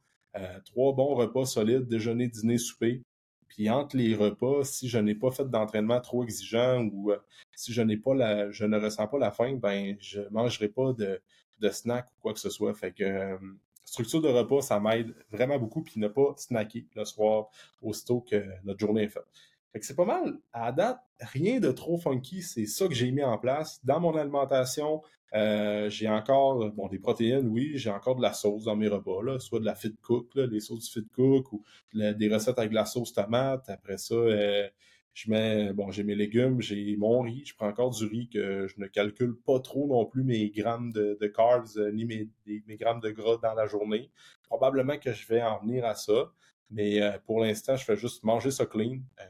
trois 0.65 0.93
bons 0.93 1.15
repas 1.15 1.45
solides, 1.45 1.88
déjeuner, 1.88 2.27
dîner, 2.27 2.57
souper. 2.57 3.01
Puis 3.48 3.69
entre 3.69 3.95
les 3.95 4.15
repas, 4.15 4.65
si 4.65 4.89
je 4.89 4.98
n'ai 4.98 5.15
pas 5.15 5.31
fait 5.31 5.50
d'entraînement 5.50 6.01
trop 6.01 6.24
exigeant 6.25 6.84
ou 6.91 7.13
si 7.55 7.72
je 7.72 7.81
n'ai 7.81 7.95
pas 7.95 8.13
la, 8.13 8.51
je 8.51 8.65
ne 8.65 8.77
ressens 8.77 9.07
pas 9.07 9.17
la 9.17 9.31
faim, 9.31 9.55
ben 9.55 9.95
je 10.01 10.22
mangerai 10.31 10.67
pas 10.67 10.91
de, 10.91 11.22
de 11.62 11.69
snack 11.69 12.07
ou 12.12 12.22
quoi 12.22 12.34
que 12.34 12.39
ce 12.39 12.50
soit. 12.50 12.74
Fait 12.74 12.91
que 12.91 13.38
structure 13.86 14.22
de 14.22 14.27
repas, 14.27 14.62
ça 14.62 14.80
m'aide 14.80 15.15
vraiment 15.32 15.58
beaucoup, 15.58 15.84
puis 15.84 16.00
ne 16.00 16.08
pas 16.08 16.34
snacker 16.38 16.86
le 16.96 17.06
soir 17.06 17.50
aussitôt 17.82 18.22
que 18.22 18.44
notre 18.63 18.80
journée 18.80 19.04
est 19.04 19.10
faite. 19.10 19.25
Fait 19.72 19.80
que 19.80 19.86
c'est 19.86 19.96
pas 19.96 20.06
mal. 20.06 20.39
À 20.54 20.72
date, 20.72 21.00
rien 21.20 21.60
de 21.60 21.72
trop 21.72 21.98
funky, 21.98 22.42
c'est 22.42 22.65
ça 22.65 22.88
que 22.88 22.94
j'ai 22.94 23.12
mis 23.12 23.24
en 23.24 23.38
place. 23.38 23.80
Dans 23.84 24.00
mon 24.00 24.15
alimentation, 24.15 25.01
euh, 25.34 25.89
j'ai 25.89 26.08
encore 26.08 26.72
bon 26.72 26.88
des 26.88 27.00
protéines, 27.00 27.48
oui, 27.48 27.74
j'ai 27.75 27.89
encore 27.89 28.15
de 28.15 28.22
la 28.22 28.32
sauce 28.32 28.63
dans 28.63 28.77
mes 28.77 28.88
repas, 28.88 29.22
là, 29.22 29.38
soit 29.39 29.60
de 29.60 29.65
la 29.65 29.75
fit 29.75 29.96
cook, 30.01 30.34
là, 30.36 30.46
les 30.46 30.62
sauces 30.62 30.89
fit 30.89 31.06
cook, 31.13 31.51
ou 31.51 31.63
des 31.94 32.34
recettes 32.34 32.58
avec 32.58 32.70
de 32.70 32.75
la 32.75 32.86
sauce 32.86 33.12
tomate. 33.12 33.70
Après 33.70 33.98
ça, 33.98 34.15
euh, 34.15 34.68
je 35.15 35.31
mets, 35.31 35.72
bon, 35.72 35.91
j'ai 35.91 36.03
mes 36.03 36.13
légumes, 36.13 36.62
j'ai 36.62 36.98
mon 36.98 37.22
riz, 37.22 37.45
je 37.45 37.55
prends 37.55 37.69
encore 37.69 37.89
du 37.89 38.05
riz 38.05 38.27
que 38.27 38.67
je 38.67 38.75
ne 38.77 38.86
calcule 38.86 39.34
pas 39.38 39.62
trop 39.62 39.88
non 39.88 40.05
plus 40.05 40.25
mes 40.25 40.50
grammes 40.50 40.91
de, 40.91 41.17
carbs 41.34 41.77
euh, 41.77 41.89
ni 41.93 42.03
mes, 42.03 42.27
mes, 42.45 42.75
grammes 42.75 43.00
de 43.00 43.12
gras 43.12 43.38
dans 43.41 43.53
la 43.53 43.65
journée. 43.65 44.12
Probablement 44.43 44.98
que 44.98 45.13
je 45.13 45.25
vais 45.27 45.41
en 45.41 45.60
venir 45.62 45.86
à 45.86 45.95
ça, 45.95 46.34
mais 46.69 47.01
euh, 47.01 47.17
pour 47.25 47.39
l'instant, 47.39 47.77
je 47.77 47.86
fais 47.86 47.95
juste 47.95 48.25
manger 48.25 48.51
ça 48.51 48.65
clean. 48.65 48.98
Euh, 49.22 49.25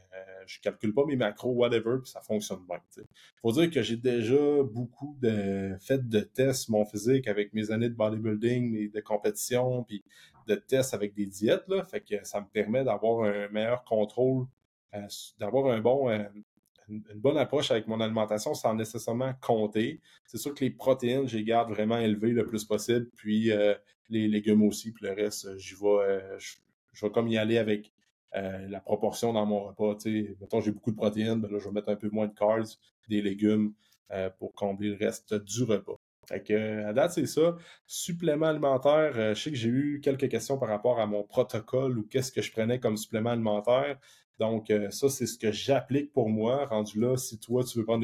je 0.46 0.58
calcule 0.58 0.92
pas 0.92 1.04
mes 1.04 1.14
macros, 1.14 1.52
whatever, 1.52 1.98
puis 2.02 2.10
ça 2.10 2.20
fonctionne 2.20 2.66
bien. 2.66 2.80
Il 2.96 3.04
faut 3.40 3.52
dire 3.52 3.70
que 3.70 3.80
j'ai 3.80 3.96
déjà 3.96 4.64
beaucoup 4.64 5.16
de 5.22 5.76
fait 5.80 6.08
de 6.08 6.18
tests 6.18 6.68
mon 6.68 6.84
physique 6.84 7.28
avec 7.28 7.52
mes 7.54 7.70
années 7.70 7.88
de 7.88 7.94
bodybuilding, 7.94 8.74
et 8.74 8.88
de 8.88 9.00
compétition, 9.00 9.84
puis 9.84 10.02
de 10.48 10.56
tests 10.56 10.94
avec 10.94 11.14
des 11.14 11.26
diètes, 11.26 11.64
là, 11.68 11.84
fait 11.84 12.00
que 12.00 12.24
ça 12.24 12.40
me 12.40 12.46
permet 12.46 12.82
d'avoir 12.82 13.22
un 13.22 13.48
meilleur 13.50 13.84
contrôle 13.84 14.46
d'avoir 15.38 15.72
un 15.72 15.80
bon, 15.80 16.08
euh, 16.08 16.24
une, 16.88 17.02
bonne 17.16 17.36
approche 17.36 17.70
avec 17.70 17.86
mon 17.86 18.00
alimentation 18.00 18.54
sans 18.54 18.74
nécessairement 18.74 19.34
compter. 19.40 20.00
C'est 20.26 20.38
sûr 20.38 20.54
que 20.54 20.64
les 20.64 20.70
protéines, 20.70 21.26
je 21.28 21.36
les 21.36 21.44
garde 21.44 21.70
vraiment 21.70 21.98
élevées 21.98 22.32
le 22.32 22.46
plus 22.46 22.64
possible, 22.64 23.08
puis 23.16 23.50
euh, 23.50 23.74
les 24.08 24.28
légumes 24.28 24.62
aussi, 24.62 24.92
puis 24.92 25.06
le 25.06 25.12
reste, 25.12 25.56
j'y 25.58 25.74
je, 25.74 27.06
vais 27.06 27.12
comme 27.12 27.28
y 27.28 27.38
aller 27.38 27.58
avec 27.58 27.92
la 28.32 28.80
proportion 28.80 29.32
dans 29.32 29.46
mon 29.46 29.64
repas. 29.64 29.96
Mettons, 30.40 30.60
j'ai 30.60 30.70
beaucoup 30.70 30.90
de 30.90 30.96
protéines, 30.96 31.40
ben 31.40 31.50
là, 31.50 31.58
je 31.58 31.64
vais 31.64 31.72
mettre 31.72 31.88
un 31.88 31.96
peu 31.96 32.10
moins 32.10 32.26
de 32.26 32.34
carbs, 32.34 32.66
des 33.08 33.22
légumes 33.22 33.72
pour 34.38 34.52
combler 34.52 34.90
le 34.90 34.96
reste 34.96 35.32
du 35.34 35.62
repas. 35.62 35.98
Fait 36.28 36.42
que, 36.42 36.84
à 36.84 36.92
date, 36.92 37.12
c'est 37.12 37.26
ça. 37.26 37.56
Supplément 37.86 38.46
alimentaire, 38.46 39.34
je 39.34 39.40
sais 39.40 39.50
que 39.50 39.56
j'ai 39.56 39.68
eu 39.68 40.00
quelques 40.02 40.28
questions 40.28 40.58
par 40.58 40.68
rapport 40.68 40.98
à 40.98 41.06
mon 41.06 41.22
protocole 41.22 41.98
ou 41.98 42.02
qu'est-ce 42.02 42.32
que 42.32 42.42
je 42.42 42.50
prenais 42.50 42.80
comme 42.80 42.96
supplément 42.96 43.30
alimentaire. 43.30 43.98
Donc, 44.38 44.70
euh, 44.70 44.90
ça, 44.90 45.08
c'est 45.08 45.26
ce 45.26 45.38
que 45.38 45.50
j'applique 45.50 46.12
pour 46.12 46.28
moi. 46.28 46.66
Rendu 46.66 47.00
là, 47.00 47.16
si 47.16 47.38
toi, 47.38 47.64
tu 47.64 47.78
veux 47.78 47.84
prendre 47.84 48.02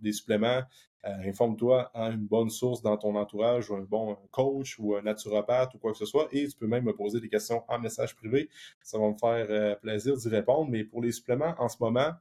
des 0.00 0.12
suppléments, 0.12 0.62
euh, 1.04 1.28
informe-toi 1.28 1.90
à 1.94 2.10
une 2.10 2.26
bonne 2.26 2.48
source 2.48 2.80
dans 2.80 2.96
ton 2.96 3.14
entourage 3.16 3.70
ou 3.70 3.76
un 3.76 3.82
bon 3.82 4.16
coach 4.30 4.78
ou 4.78 4.96
un 4.96 5.02
naturopathe 5.02 5.74
ou 5.74 5.78
quoi 5.78 5.92
que 5.92 5.98
ce 5.98 6.06
soit. 6.06 6.28
Et 6.32 6.46
tu 6.48 6.56
peux 6.56 6.66
même 6.66 6.84
me 6.84 6.94
poser 6.94 7.20
des 7.20 7.28
questions 7.28 7.62
en 7.68 7.78
message 7.78 8.14
privé. 8.14 8.48
Ça 8.82 8.98
va 8.98 9.08
me 9.08 9.16
faire 9.18 9.46
euh, 9.50 9.74
plaisir 9.76 10.16
d'y 10.16 10.28
répondre. 10.28 10.70
Mais 10.70 10.84
pour 10.84 11.02
les 11.02 11.12
suppléments, 11.12 11.54
en 11.58 11.68
ce 11.68 11.76
moment, 11.80 12.12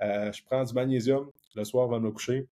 je 0.00 0.42
prends 0.44 0.62
du 0.62 0.72
magnésium 0.74 1.28
le 1.56 1.64
soir 1.64 1.84
avant 1.84 1.98
de 1.98 2.04
me 2.04 2.12
coucher. 2.12 2.46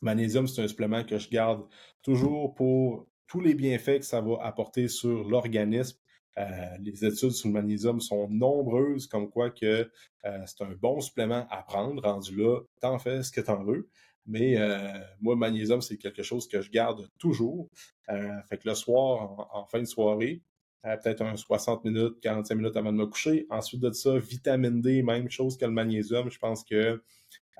Magnésium, 0.00 0.46
c'est 0.46 0.62
un 0.62 0.68
supplément 0.68 1.04
que 1.04 1.18
je 1.18 1.28
garde 1.28 1.64
toujours 2.02 2.54
pour 2.54 3.06
tous 3.28 3.40
les 3.40 3.54
bienfaits 3.54 3.98
que 3.98 4.04
ça 4.04 4.20
va 4.20 4.38
apporter 4.42 4.88
sur 4.88 5.28
l'organisme 5.28 5.98
euh, 5.98 6.07
les 6.80 7.04
études 7.04 7.30
sur 7.30 7.48
le 7.48 7.54
magnésium 7.54 8.00
sont 8.00 8.28
nombreuses, 8.28 9.06
comme 9.06 9.30
quoi 9.30 9.50
que 9.50 9.90
euh, 10.24 10.42
c'est 10.46 10.62
un 10.62 10.72
bon 10.80 11.00
supplément 11.00 11.46
à 11.50 11.62
prendre. 11.62 12.02
Rendu 12.02 12.36
là, 12.36 12.60
t'en 12.80 12.98
fais 12.98 13.22
ce 13.22 13.32
que 13.32 13.40
t'en 13.40 13.62
veux. 13.62 13.88
Mais 14.26 14.58
euh, 14.58 14.98
moi, 15.20 15.36
magnésium, 15.36 15.80
c'est 15.80 15.96
quelque 15.96 16.22
chose 16.22 16.46
que 16.48 16.60
je 16.60 16.70
garde 16.70 17.08
toujours. 17.18 17.68
fait 18.06 18.58
que 18.58 18.68
le 18.68 18.74
soir, 18.74 19.48
en, 19.52 19.66
fin 19.66 19.80
de 19.80 19.86
soirée, 19.86 20.42
peut-être 20.82 21.22
un 21.22 21.36
60 21.36 21.84
minutes, 21.84 22.20
45 22.20 22.54
minutes 22.54 22.76
avant 22.76 22.92
de 22.92 22.98
me 22.98 23.06
coucher. 23.06 23.46
Ensuite 23.50 23.80
de 23.80 23.90
ça, 23.92 24.18
vitamine 24.18 24.80
D, 24.80 25.02
même 25.02 25.28
chose 25.30 25.56
que 25.56 25.64
le 25.64 25.72
magnésium. 25.72 26.30
Je 26.30 26.38
pense 26.38 26.64
que 26.64 27.02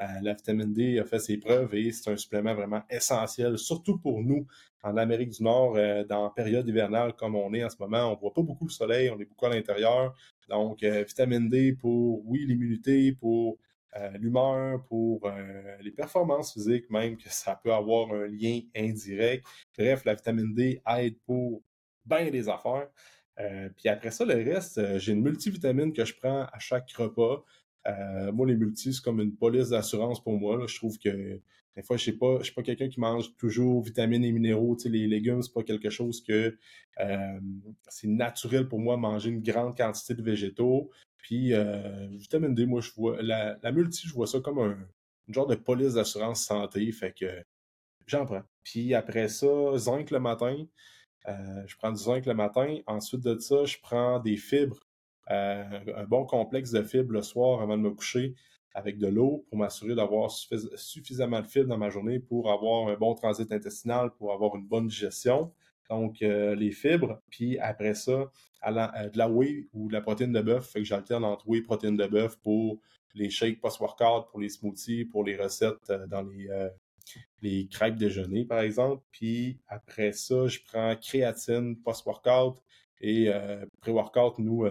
euh, 0.01 0.07
la 0.23 0.35
vitamine 0.35 0.73
D 0.73 0.99
a 0.99 1.05
fait 1.05 1.19
ses 1.19 1.39
preuves 1.39 1.75
et 1.75 1.91
c'est 1.91 2.11
un 2.11 2.17
supplément 2.17 2.55
vraiment 2.55 2.83
essentiel, 2.89 3.59
surtout 3.59 3.99
pour 3.99 4.23
nous 4.23 4.47
en 4.85 4.97
Amérique 4.97 5.31
du 5.31 5.43
Nord, 5.43 5.75
euh, 5.77 6.05
dans 6.05 6.25
la 6.25 6.31
période 6.31 6.69
hivernale 6.69 7.15
comme 7.15 7.35
on 7.35 7.53
est 7.53 7.65
en 7.65 7.71
ce 7.71 7.77
moment. 7.81 8.13
On 8.13 8.17
voit 8.17 8.33
pas 8.33 8.43
beaucoup 8.43 8.67
le 8.67 8.71
soleil, 8.71 9.11
on 9.11 9.19
est 9.19 9.25
beaucoup 9.25 9.47
à 9.47 9.51
l'intérieur. 9.51 10.15
Donc, 10.49 10.83
euh, 10.83 11.05
vitamine 11.07 11.49
D 11.49 11.73
pour, 11.73 12.23
oui, 12.27 12.45
l'immunité, 12.47 13.13
pour 13.13 13.59
l'humeur, 14.21 14.85
pour 14.85 15.29
les 15.81 15.91
performances 15.91 16.53
physiques, 16.53 16.89
même 16.89 17.17
que 17.17 17.29
ça 17.31 17.59
peut 17.61 17.73
avoir 17.73 18.13
un 18.13 18.29
lien 18.29 18.61
indirect. 18.77 19.45
Bref, 19.77 20.05
la 20.05 20.15
vitamine 20.15 20.55
D 20.55 20.81
aide 20.87 21.17
pour 21.27 21.63
bien 22.09 22.31
des 22.31 22.49
affaires. 22.49 22.89
puis 23.77 23.89
après 23.89 24.11
ça, 24.11 24.25
le 24.25 24.35
reste, 24.35 24.99
j'ai 24.99 25.13
une 25.13 25.23
multivitamine 25.23 25.93
que 25.93 26.05
je 26.05 26.15
prends 26.15 26.43
à 26.53 26.59
chaque 26.59 26.91
repas. 26.93 27.45
Euh, 27.87 28.33
moi, 28.33 28.47
les 28.47 28.57
multis, 28.57 28.95
c'est 28.95 29.03
comme 29.03 29.21
une 29.21 29.35
police 29.35 29.71
d'assurance 29.71 30.23
pour 30.23 30.39
moi. 30.39 30.67
Je 30.67 30.77
trouve 30.77 30.99
que 30.99 31.41
des 31.77 31.83
fois, 31.83 31.97
je 31.97 32.11
ne 32.11 32.17
pas, 32.17 32.43
suis 32.43 32.53
pas 32.53 32.63
quelqu'un 32.63 32.89
qui 32.89 33.01
mange 33.01 33.37
toujours 33.37 33.83
vitamines 33.83 34.25
et 34.25 34.33
minéraux. 34.33 34.77
les 34.85 35.07
légumes, 35.07 35.43
c'est 35.43 35.53
pas 35.53 35.63
quelque 35.63 35.91
chose 35.91 36.23
que 36.23 36.59
euh, 37.01 37.41
c'est 37.89 38.09
naturel 38.09 38.69
pour 38.69 38.81
moi 38.81 38.97
manger 38.97 39.31
une 39.31 39.43
grande 39.43 39.77
quantité 39.77 40.15
de 40.15 40.23
végétaux. 40.23 40.91
Puis 41.19 41.55
euh, 41.55 42.09
vitamine 42.13 42.55
D, 42.55 42.67
moi, 42.67 42.81
je 42.81 42.91
vois 42.93 43.23
la, 43.23 43.73
multi, 43.73 44.09
je 44.09 44.13
vois 44.13 44.27
ça 44.27 44.41
comme 44.41 44.59
un 44.59 44.77
genre 45.29 45.47
de 45.47 45.55
police 45.55 45.95
d'assurance 45.95 46.45
santé. 46.45 46.91
Fait 46.93 47.15
que 47.19 47.27
j'en 48.07 48.27
prends. 48.27 48.43
Puis 48.65 48.95
après 48.95 49.29
ça, 49.29 49.47
zinc 49.77 50.11
le 50.11 50.19
matin. 50.19 50.67
Je 51.67 51.77
prends 51.77 51.93
du 51.93 51.99
zinc 52.03 52.27
le 52.27 52.35
matin. 52.35 52.79
Ensuite 52.87 53.23
de 53.23 53.39
ça, 53.39 53.65
je 53.65 53.77
prends 53.83 54.19
des 54.21 54.37
fibres 54.37 54.79
euh, 55.31 55.81
un 55.97 56.05
bon 56.05 56.25
complexe 56.25 56.71
de 56.71 56.83
fibres 56.83 57.13
le 57.13 57.23
soir 57.23 57.61
avant 57.61 57.77
de 57.77 57.83
me 57.83 57.91
coucher 57.91 58.35
avec 58.75 58.99
de 58.99 59.09
l'eau 59.09 59.45
pour 59.49 59.59
m'assurer 59.59 59.95
d'avoir 59.95 60.31
suffisamment 60.31 61.41
de 61.41 61.47
fibres 61.47 61.69
dans 61.69 61.79
ma 61.79 61.91
journée 61.91 62.19
pour 62.19 62.51
avoir 62.51 62.89
un 62.89 62.97
bon 62.97 63.15
transit 63.15 63.51
intestinal, 63.51 64.11
pour 64.15 64.33
avoir 64.33 64.57
une 64.57 64.67
bonne 64.67 64.87
digestion. 64.87 65.53
Donc, 65.91 66.23
euh, 66.23 66.55
les 66.55 66.71
fibres, 66.71 67.21
puis 67.31 67.59
après 67.59 67.95
ça, 67.95 68.31
euh, 68.67 69.09
de 69.09 69.19
la 69.19 69.29
whey 69.29 69.67
ou 69.73 69.89
de 69.89 69.95
la 69.95 70.01
protéine 70.01 70.33
de 70.33 70.41
bœuf. 70.41 70.71
Fait 70.71 70.81
que 70.81 70.85
j'alterne 70.85 71.25
entre 71.25 71.49
whey 71.49 71.61
et 71.61 71.63
protéine 71.63 71.97
de 71.97 72.07
bœuf 72.07 72.37
pour 72.39 72.79
les 73.15 73.31
shakes 73.31 73.61
post-workout, 73.61 74.31
pour 74.31 74.41
les 74.41 74.51
smoothies, 74.51 75.07
pour 75.07 75.25
les 75.25 75.37
recettes 75.37 75.93
dans 76.09 76.23
les, 76.23 76.49
les 77.43 77.69
crêpes 77.69 77.97
déjeuner, 77.97 78.45
par 78.45 78.61
exemple. 78.61 79.03
Puis 79.13 79.61
après 79.69 80.13
ça, 80.13 80.47
je 80.49 80.59
prends 80.67 80.95
créatine 80.97 81.77
post-workout 81.83 82.63
et 83.01 83.31
pré-workout. 83.81 84.39
Nous, 84.39 84.67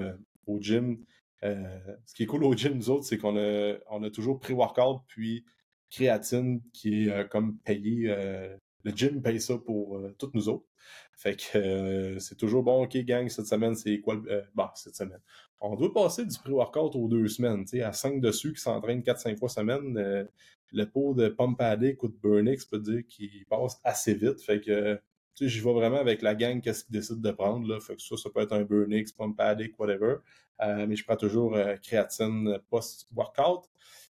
au 0.48 0.60
gym. 0.60 0.98
Euh, 1.44 1.80
ce 2.06 2.16
qui 2.16 2.24
est 2.24 2.26
cool 2.26 2.44
au 2.44 2.56
gym, 2.56 2.76
nous 2.76 2.90
autres, 2.90 3.06
c'est 3.06 3.18
qu'on 3.18 3.38
a, 3.38 3.76
on 3.92 4.02
a 4.04 4.10
toujours 4.10 4.40
pré-workout 4.40 5.02
puis 5.08 5.46
créatine 5.92 6.62
qui 6.74 7.06
est 7.06 7.12
euh, 7.12 7.24
comme 7.26 7.58
payé 7.60 8.06
euh, 8.08 8.58
le 8.84 8.92
gym 8.92 9.22
paye 9.22 9.40
ça 9.40 9.58
pour 9.58 10.02
toutes 10.18 10.34
nous 10.34 10.50
autres. 10.50 10.66
Fait 11.14 11.36
que 11.36 12.18
c'est 12.20 12.38
toujours 12.38 12.64
bon, 12.64 12.84
ok, 12.84 12.96
gang, 13.00 13.28
cette 13.28 13.48
semaine, 13.48 13.76
c'est 13.76 14.00
quoi 14.00 14.16
le. 14.16 14.44
bah, 14.56 14.72
cette 14.76 14.96
semaine. 14.96 15.20
On 15.60 15.76
doit 15.76 15.94
passer 15.94 16.26
du 16.26 16.38
pré-workout 16.38 16.96
aux 16.96 17.08
deux 17.08 17.28
semaines, 17.28 17.66
à 17.84 17.92
5 17.92 18.22
dessus 18.22 18.54
qui 18.54 18.62
s'entraînent 18.62 19.02
4-5 19.02 19.38
fois 19.38 19.50
semaine. 19.50 20.28
Le 20.72 20.86
pot 20.86 21.14
de 21.14 21.34
Addict 21.60 22.04
ou 22.04 22.08
de 22.08 22.18
Burnix 22.22 22.66
peut 22.66 22.80
dire 22.80 23.06
qu'il 23.08 23.46
passe 23.46 23.80
assez 23.84 24.14
vite. 24.14 24.42
Fait 24.42 24.62
que 24.62 25.00
tu 25.36 25.44
sais, 25.44 25.50
j'y 25.50 25.60
vais 25.60 25.74
vraiment 25.74 26.00
avec 26.00 26.24
la 26.24 26.34
gang, 26.34 26.60
qu'est-ce 26.62 26.84
qu'ils 26.84 26.94
décident 26.94 27.22
de 27.22 27.32
prendre. 27.32 27.68
Là. 27.68 27.80
Fait 27.80 27.96
que 27.96 28.02
ça, 28.02 28.18
ça 28.18 28.30
peut 28.32 28.42
être 28.42 28.54
un 28.54 28.64
Burnix, 28.64 29.12
Pump 29.12 29.40
Addict, 29.40 29.78
whatever. 29.78 30.16
Euh, 30.62 30.88
mais 30.88 30.96
je 30.96 31.06
prends 31.06 31.16
toujours 31.16 31.56
euh, 31.56 31.76
créatine 31.76 32.58
post-workout 32.70 33.70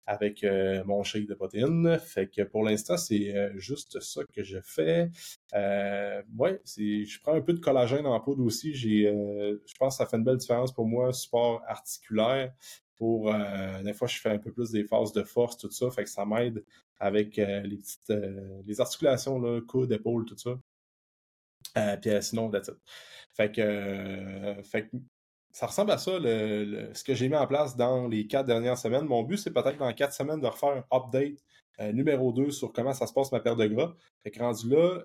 avec 0.06 0.44
euh, 0.44 0.84
mon 0.84 1.02
shake 1.04 1.28
de 1.28 1.34
protéines. 1.34 1.98
Fait 2.00 2.28
que 2.28 2.42
pour 2.42 2.66
l'instant, 2.66 2.98
c'est 2.98 3.34
juste 3.56 4.02
ça 4.02 4.26
que 4.26 4.44
je 4.44 4.60
fais. 4.62 5.10
ouais, 5.54 6.60
c'est, 6.66 7.06
je 7.06 7.22
prends 7.22 7.36
un 7.36 7.42
peu 7.42 7.54
de 7.54 7.62
collagène 7.62 8.06
en 8.06 8.20
poudre 8.20 8.44
aussi. 8.44 8.74
J'ai, 8.74 9.04
je 9.04 9.76
pense 9.80 9.94
que 9.94 10.04
ça 10.04 10.06
fait 10.06 10.18
une 10.18 10.26
belle 10.26 10.38
différence 10.38 10.74
pour 10.74 10.86
moi, 10.86 11.14
support 11.14 11.62
articulaire. 11.68 12.52
Pour 12.98 13.34
des 13.84 13.94
fois, 13.94 14.08
je 14.08 14.20
fais 14.20 14.30
un 14.30 14.38
peu 14.38 14.52
plus 14.52 14.72
des 14.72 14.84
phases 14.84 15.12
de 15.14 15.24
force, 15.24 15.58
tout 15.58 15.72
ça. 15.72 15.90
Fait 15.92 16.04
que 16.04 16.10
ça 16.10 16.26
m'aide 16.26 16.64
avec 17.00 17.38
les 17.38 17.78
petites 17.78 18.14
les 18.66 18.82
articulations, 18.82 19.40
là, 19.40 19.62
coudes, 19.68 19.92
épaules, 19.92 20.26
tout 20.26 20.38
ça. 20.38 20.58
Euh, 21.78 21.98
puis 21.98 22.12
euh, 22.12 22.22
sinon, 22.22 22.50
that's 22.50 22.68
it. 22.68 22.76
Fait 23.34 23.52
que, 23.52 23.62
euh, 23.62 24.64
fait 24.64 24.88
que 24.88 24.98
ça 25.52 25.68
ressemble 25.68 25.92
à 25.92 25.98
ça, 25.98 26.12
ce 26.14 27.04
que 27.04 27.14
j'ai 27.14 27.30
mis 27.30 27.36
en 27.36 27.48
place 27.48 27.76
dans 27.76 28.08
les 28.08 28.28
quatre 28.28 28.48
dernières 28.48 28.78
semaines. 28.78 29.06
Mon 29.06 29.24
but, 29.24 29.38
c'est 29.38 29.52
peut-être 29.52 29.78
dans 29.78 29.94
quatre 29.94 30.14
semaines 30.14 30.40
de 30.42 30.48
refaire 30.48 30.70
un 30.70 30.98
update 30.98 31.40
numéro 31.94 32.32
2 32.32 32.52
sur 32.52 32.72
comment 32.74 32.94
ça 32.94 33.08
se 33.08 33.14
passe 33.14 33.32
ma 33.32 33.40
perte 33.40 33.60
de 33.60 33.68
gras. 33.68 33.94
Fait 34.24 34.32
que 34.32 34.40
rendu 34.40 34.70
là, 34.70 35.02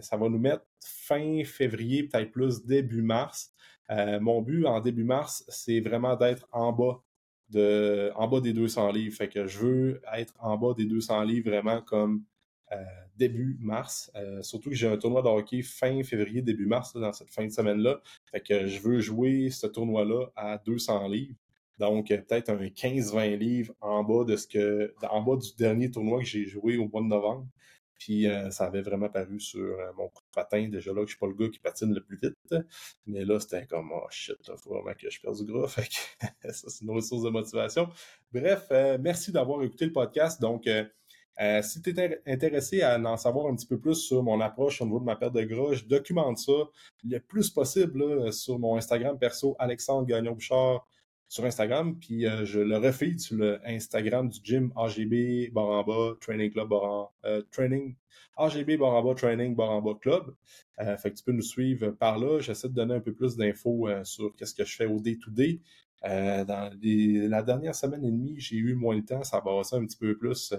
ça 0.00 0.16
va 0.16 0.28
nous 0.28 0.38
mettre 0.38 0.64
fin 0.80 1.44
février, 1.44 2.04
peut-être 2.04 2.32
plus 2.32 2.64
début 2.64 3.02
mars. 3.02 3.52
mon 3.88 4.42
but 4.42 4.66
en 4.66 4.80
début 4.80 5.04
mars, 5.04 5.44
c'est 5.48 5.80
vraiment 5.80 6.16
d'être 6.16 6.48
en 6.50 6.72
bas 6.72 7.00
de 7.50 8.12
en 8.16 8.28
bas 8.28 8.40
des 8.40 8.52
200 8.52 8.92
livres. 8.92 9.16
Fait 9.16 9.28
que 9.28 9.46
je 9.46 9.58
veux 9.58 10.02
être 10.14 10.34
en 10.38 10.56
bas 10.56 10.74
des 10.76 10.86
200 10.86 11.22
livres 11.22 11.50
vraiment 11.50 11.82
comme 11.82 12.24
euh, 12.72 12.76
début 13.16 13.56
mars. 13.60 14.10
Euh, 14.16 14.42
surtout 14.42 14.70
que 14.70 14.76
j'ai 14.76 14.88
un 14.88 14.96
tournoi 14.96 15.22
de 15.22 15.28
hockey 15.28 15.62
fin 15.62 16.02
février, 16.02 16.42
début 16.42 16.66
mars, 16.66 16.94
dans 16.94 17.12
cette 17.12 17.30
fin 17.30 17.44
de 17.44 17.50
semaine-là. 17.50 18.00
Fait 18.30 18.40
que 18.40 18.66
je 18.66 18.80
veux 18.80 19.00
jouer 19.00 19.50
ce 19.50 19.66
tournoi-là 19.66 20.26
à 20.36 20.58
200 20.58 21.08
livres. 21.08 21.36
Donc, 21.78 22.10
euh, 22.10 22.18
peut-être 22.18 22.50
un 22.50 22.68
15-20 22.68 23.36
livres 23.36 23.74
en 23.80 24.02
bas 24.04 24.24
de 24.24 24.36
ce 24.36 24.46
que. 24.46 24.94
en 25.08 25.22
bas 25.22 25.36
du 25.36 25.54
dernier 25.56 25.90
tournoi 25.90 26.20
que 26.20 26.26
j'ai 26.26 26.46
joué 26.46 26.76
au 26.76 26.88
mois 26.88 27.02
de 27.02 27.08
novembre. 27.08 27.46
Puis 27.98 28.26
ça 28.50 28.66
avait 28.66 28.82
vraiment 28.82 29.08
paru 29.08 29.40
sur 29.40 29.78
mon 29.96 30.08
patin. 30.34 30.68
Déjà 30.68 30.92
là, 30.92 31.00
que 31.00 31.06
je 31.06 31.12
suis 31.12 31.18
pas 31.18 31.26
le 31.26 31.34
gars 31.34 31.48
qui 31.48 31.58
patine 31.58 31.94
le 31.94 32.02
plus 32.02 32.16
vite. 32.16 32.54
Mais 33.06 33.24
là, 33.24 33.40
c'était 33.40 33.66
comme 33.66 33.92
oh 33.92 34.06
shit, 34.10 34.36
faut 34.56 34.70
vraiment 34.70 34.94
que 34.94 35.10
je 35.10 35.20
perde 35.20 35.36
du 35.36 35.44
gras. 35.44 35.68
Fait 35.68 35.88
que 35.88 36.52
ça, 36.52 36.68
c'est 36.68 36.84
une 36.84 36.90
autre 36.90 37.06
source 37.06 37.22
de 37.22 37.30
motivation. 37.30 37.88
Bref, 38.32 38.68
merci 39.00 39.32
d'avoir 39.32 39.62
écouté 39.62 39.86
le 39.86 39.92
podcast. 39.92 40.40
Donc, 40.40 40.66
euh, 40.66 41.62
si 41.62 41.82
tu 41.82 41.98
es 41.98 42.22
intéressé 42.26 42.82
à 42.82 42.98
en 42.98 43.16
savoir 43.16 43.46
un 43.46 43.56
petit 43.56 43.66
peu 43.66 43.78
plus 43.78 43.96
sur 43.96 44.22
mon 44.22 44.40
approche 44.40 44.80
au 44.80 44.84
niveau 44.84 45.00
de 45.00 45.04
ma 45.04 45.16
perte 45.16 45.34
de 45.34 45.42
gras, 45.42 45.74
je 45.74 45.84
documente 45.84 46.38
ça 46.38 46.52
le 47.04 47.18
plus 47.18 47.50
possible 47.50 48.32
sur 48.32 48.58
mon 48.58 48.76
Instagram 48.76 49.18
perso, 49.18 49.56
Alexandre 49.58 50.06
Gagnon-Bouchard 50.06 50.86
sur 51.34 51.44
Instagram, 51.46 51.98
puis 51.98 52.26
euh, 52.28 52.44
je 52.44 52.60
le 52.60 52.76
refais 52.76 53.18
sur 53.18 53.36
le 53.36 53.58
Instagram 53.66 54.28
du 54.28 54.38
gym 54.40 54.72
AGB 54.76 55.52
Baramba 55.52 56.14
Training 56.20 56.52
Club 56.52 56.72
euh, 57.24 57.42
Training 57.50 57.96
AGB 58.36 58.76
Baramba 58.78 59.16
Training 59.16 59.56
Baramba 59.56 59.94
Club. 60.00 60.32
fait 60.78 61.10
que 61.10 61.16
tu 61.16 61.24
peux 61.24 61.32
nous 61.32 61.42
suivre 61.42 61.90
par 61.90 62.20
là. 62.20 62.38
J'essaie 62.38 62.68
de 62.68 62.74
donner 62.74 62.94
un 62.94 63.00
peu 63.00 63.12
plus 63.12 63.36
d'infos 63.36 63.88
sur 64.04 64.32
qu'est-ce 64.36 64.54
que 64.54 64.64
je 64.64 64.76
fais 64.76 64.86
au 64.86 65.00
day-to-day. 65.00 65.60
dans 66.04 66.70
la 66.80 67.42
dernière 67.42 67.74
semaine 67.74 68.04
et 68.04 68.12
demie, 68.12 68.36
j'ai 68.38 68.56
eu 68.56 68.74
moins 68.74 68.96
de 68.96 69.04
temps, 69.04 69.24
ça 69.24 69.42
va 69.44 69.50
un 69.72 69.86
petit 69.86 69.96
peu 69.96 70.16
plus 70.16 70.54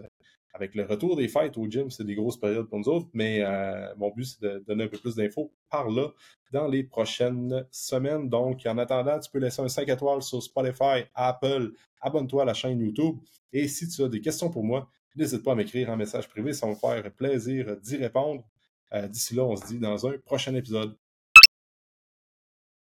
avec 0.56 0.74
le 0.74 0.86
retour 0.86 1.18
des 1.18 1.28
fêtes 1.28 1.58
au 1.58 1.70
gym, 1.70 1.92
c'est 1.92 2.06
des 2.06 2.16
grosses 2.16 2.40
périodes 2.40 2.68
pour 2.68 2.80
nous 2.80 2.88
autres, 2.88 3.08
mais 3.14 3.42
euh, 3.42 3.94
mon 3.98 4.10
but, 4.10 4.24
c'est 4.24 4.42
de 4.42 4.64
donner 4.66 4.86
un 4.86 4.88
peu 4.88 4.98
plus 4.98 5.16
d'infos 5.16 5.52
par 5.70 5.90
là 5.90 6.08
dans 6.52 6.68
les 6.70 6.84
prochaines 6.84 7.66
semaines. 7.72 8.30
Donc, 8.30 8.66
en 8.66 8.78
attendant, 8.78 9.20
tu 9.20 9.30
peux 9.30 9.40
laisser 9.40 9.62
un 9.62 9.68
5 9.68 9.90
étoiles 9.90 10.22
sur 10.22 10.42
Spotify, 10.42 11.04
Apple, 11.14 11.74
abonne-toi 12.00 12.44
à 12.44 12.46
la 12.46 12.54
chaîne 12.54 12.80
YouTube. 12.80 13.18
Et 13.52 13.68
si 13.68 13.90
tu 13.90 14.02
as 14.04 14.08
des 14.08 14.22
questions 14.22 14.50
pour 14.50 14.64
moi, 14.64 14.90
n'hésite 15.16 15.44
pas 15.44 15.52
à 15.52 15.56
m'écrire 15.56 15.90
en 15.90 15.98
message 15.98 16.30
privé, 16.30 16.54
ça 16.54 16.68
va 16.68 16.72
me 16.72 16.78
faire 16.78 17.12
plaisir 17.12 17.76
d'y 17.82 17.98
répondre. 17.98 18.44
Euh, 18.94 19.10
d'ici 19.10 19.36
là, 19.36 19.44
on 19.44 19.58
se 19.58 19.66
dit 19.66 19.80
dans 19.80 20.08
un 20.08 20.18
prochain 20.20 20.56
épisode. 20.56 20.96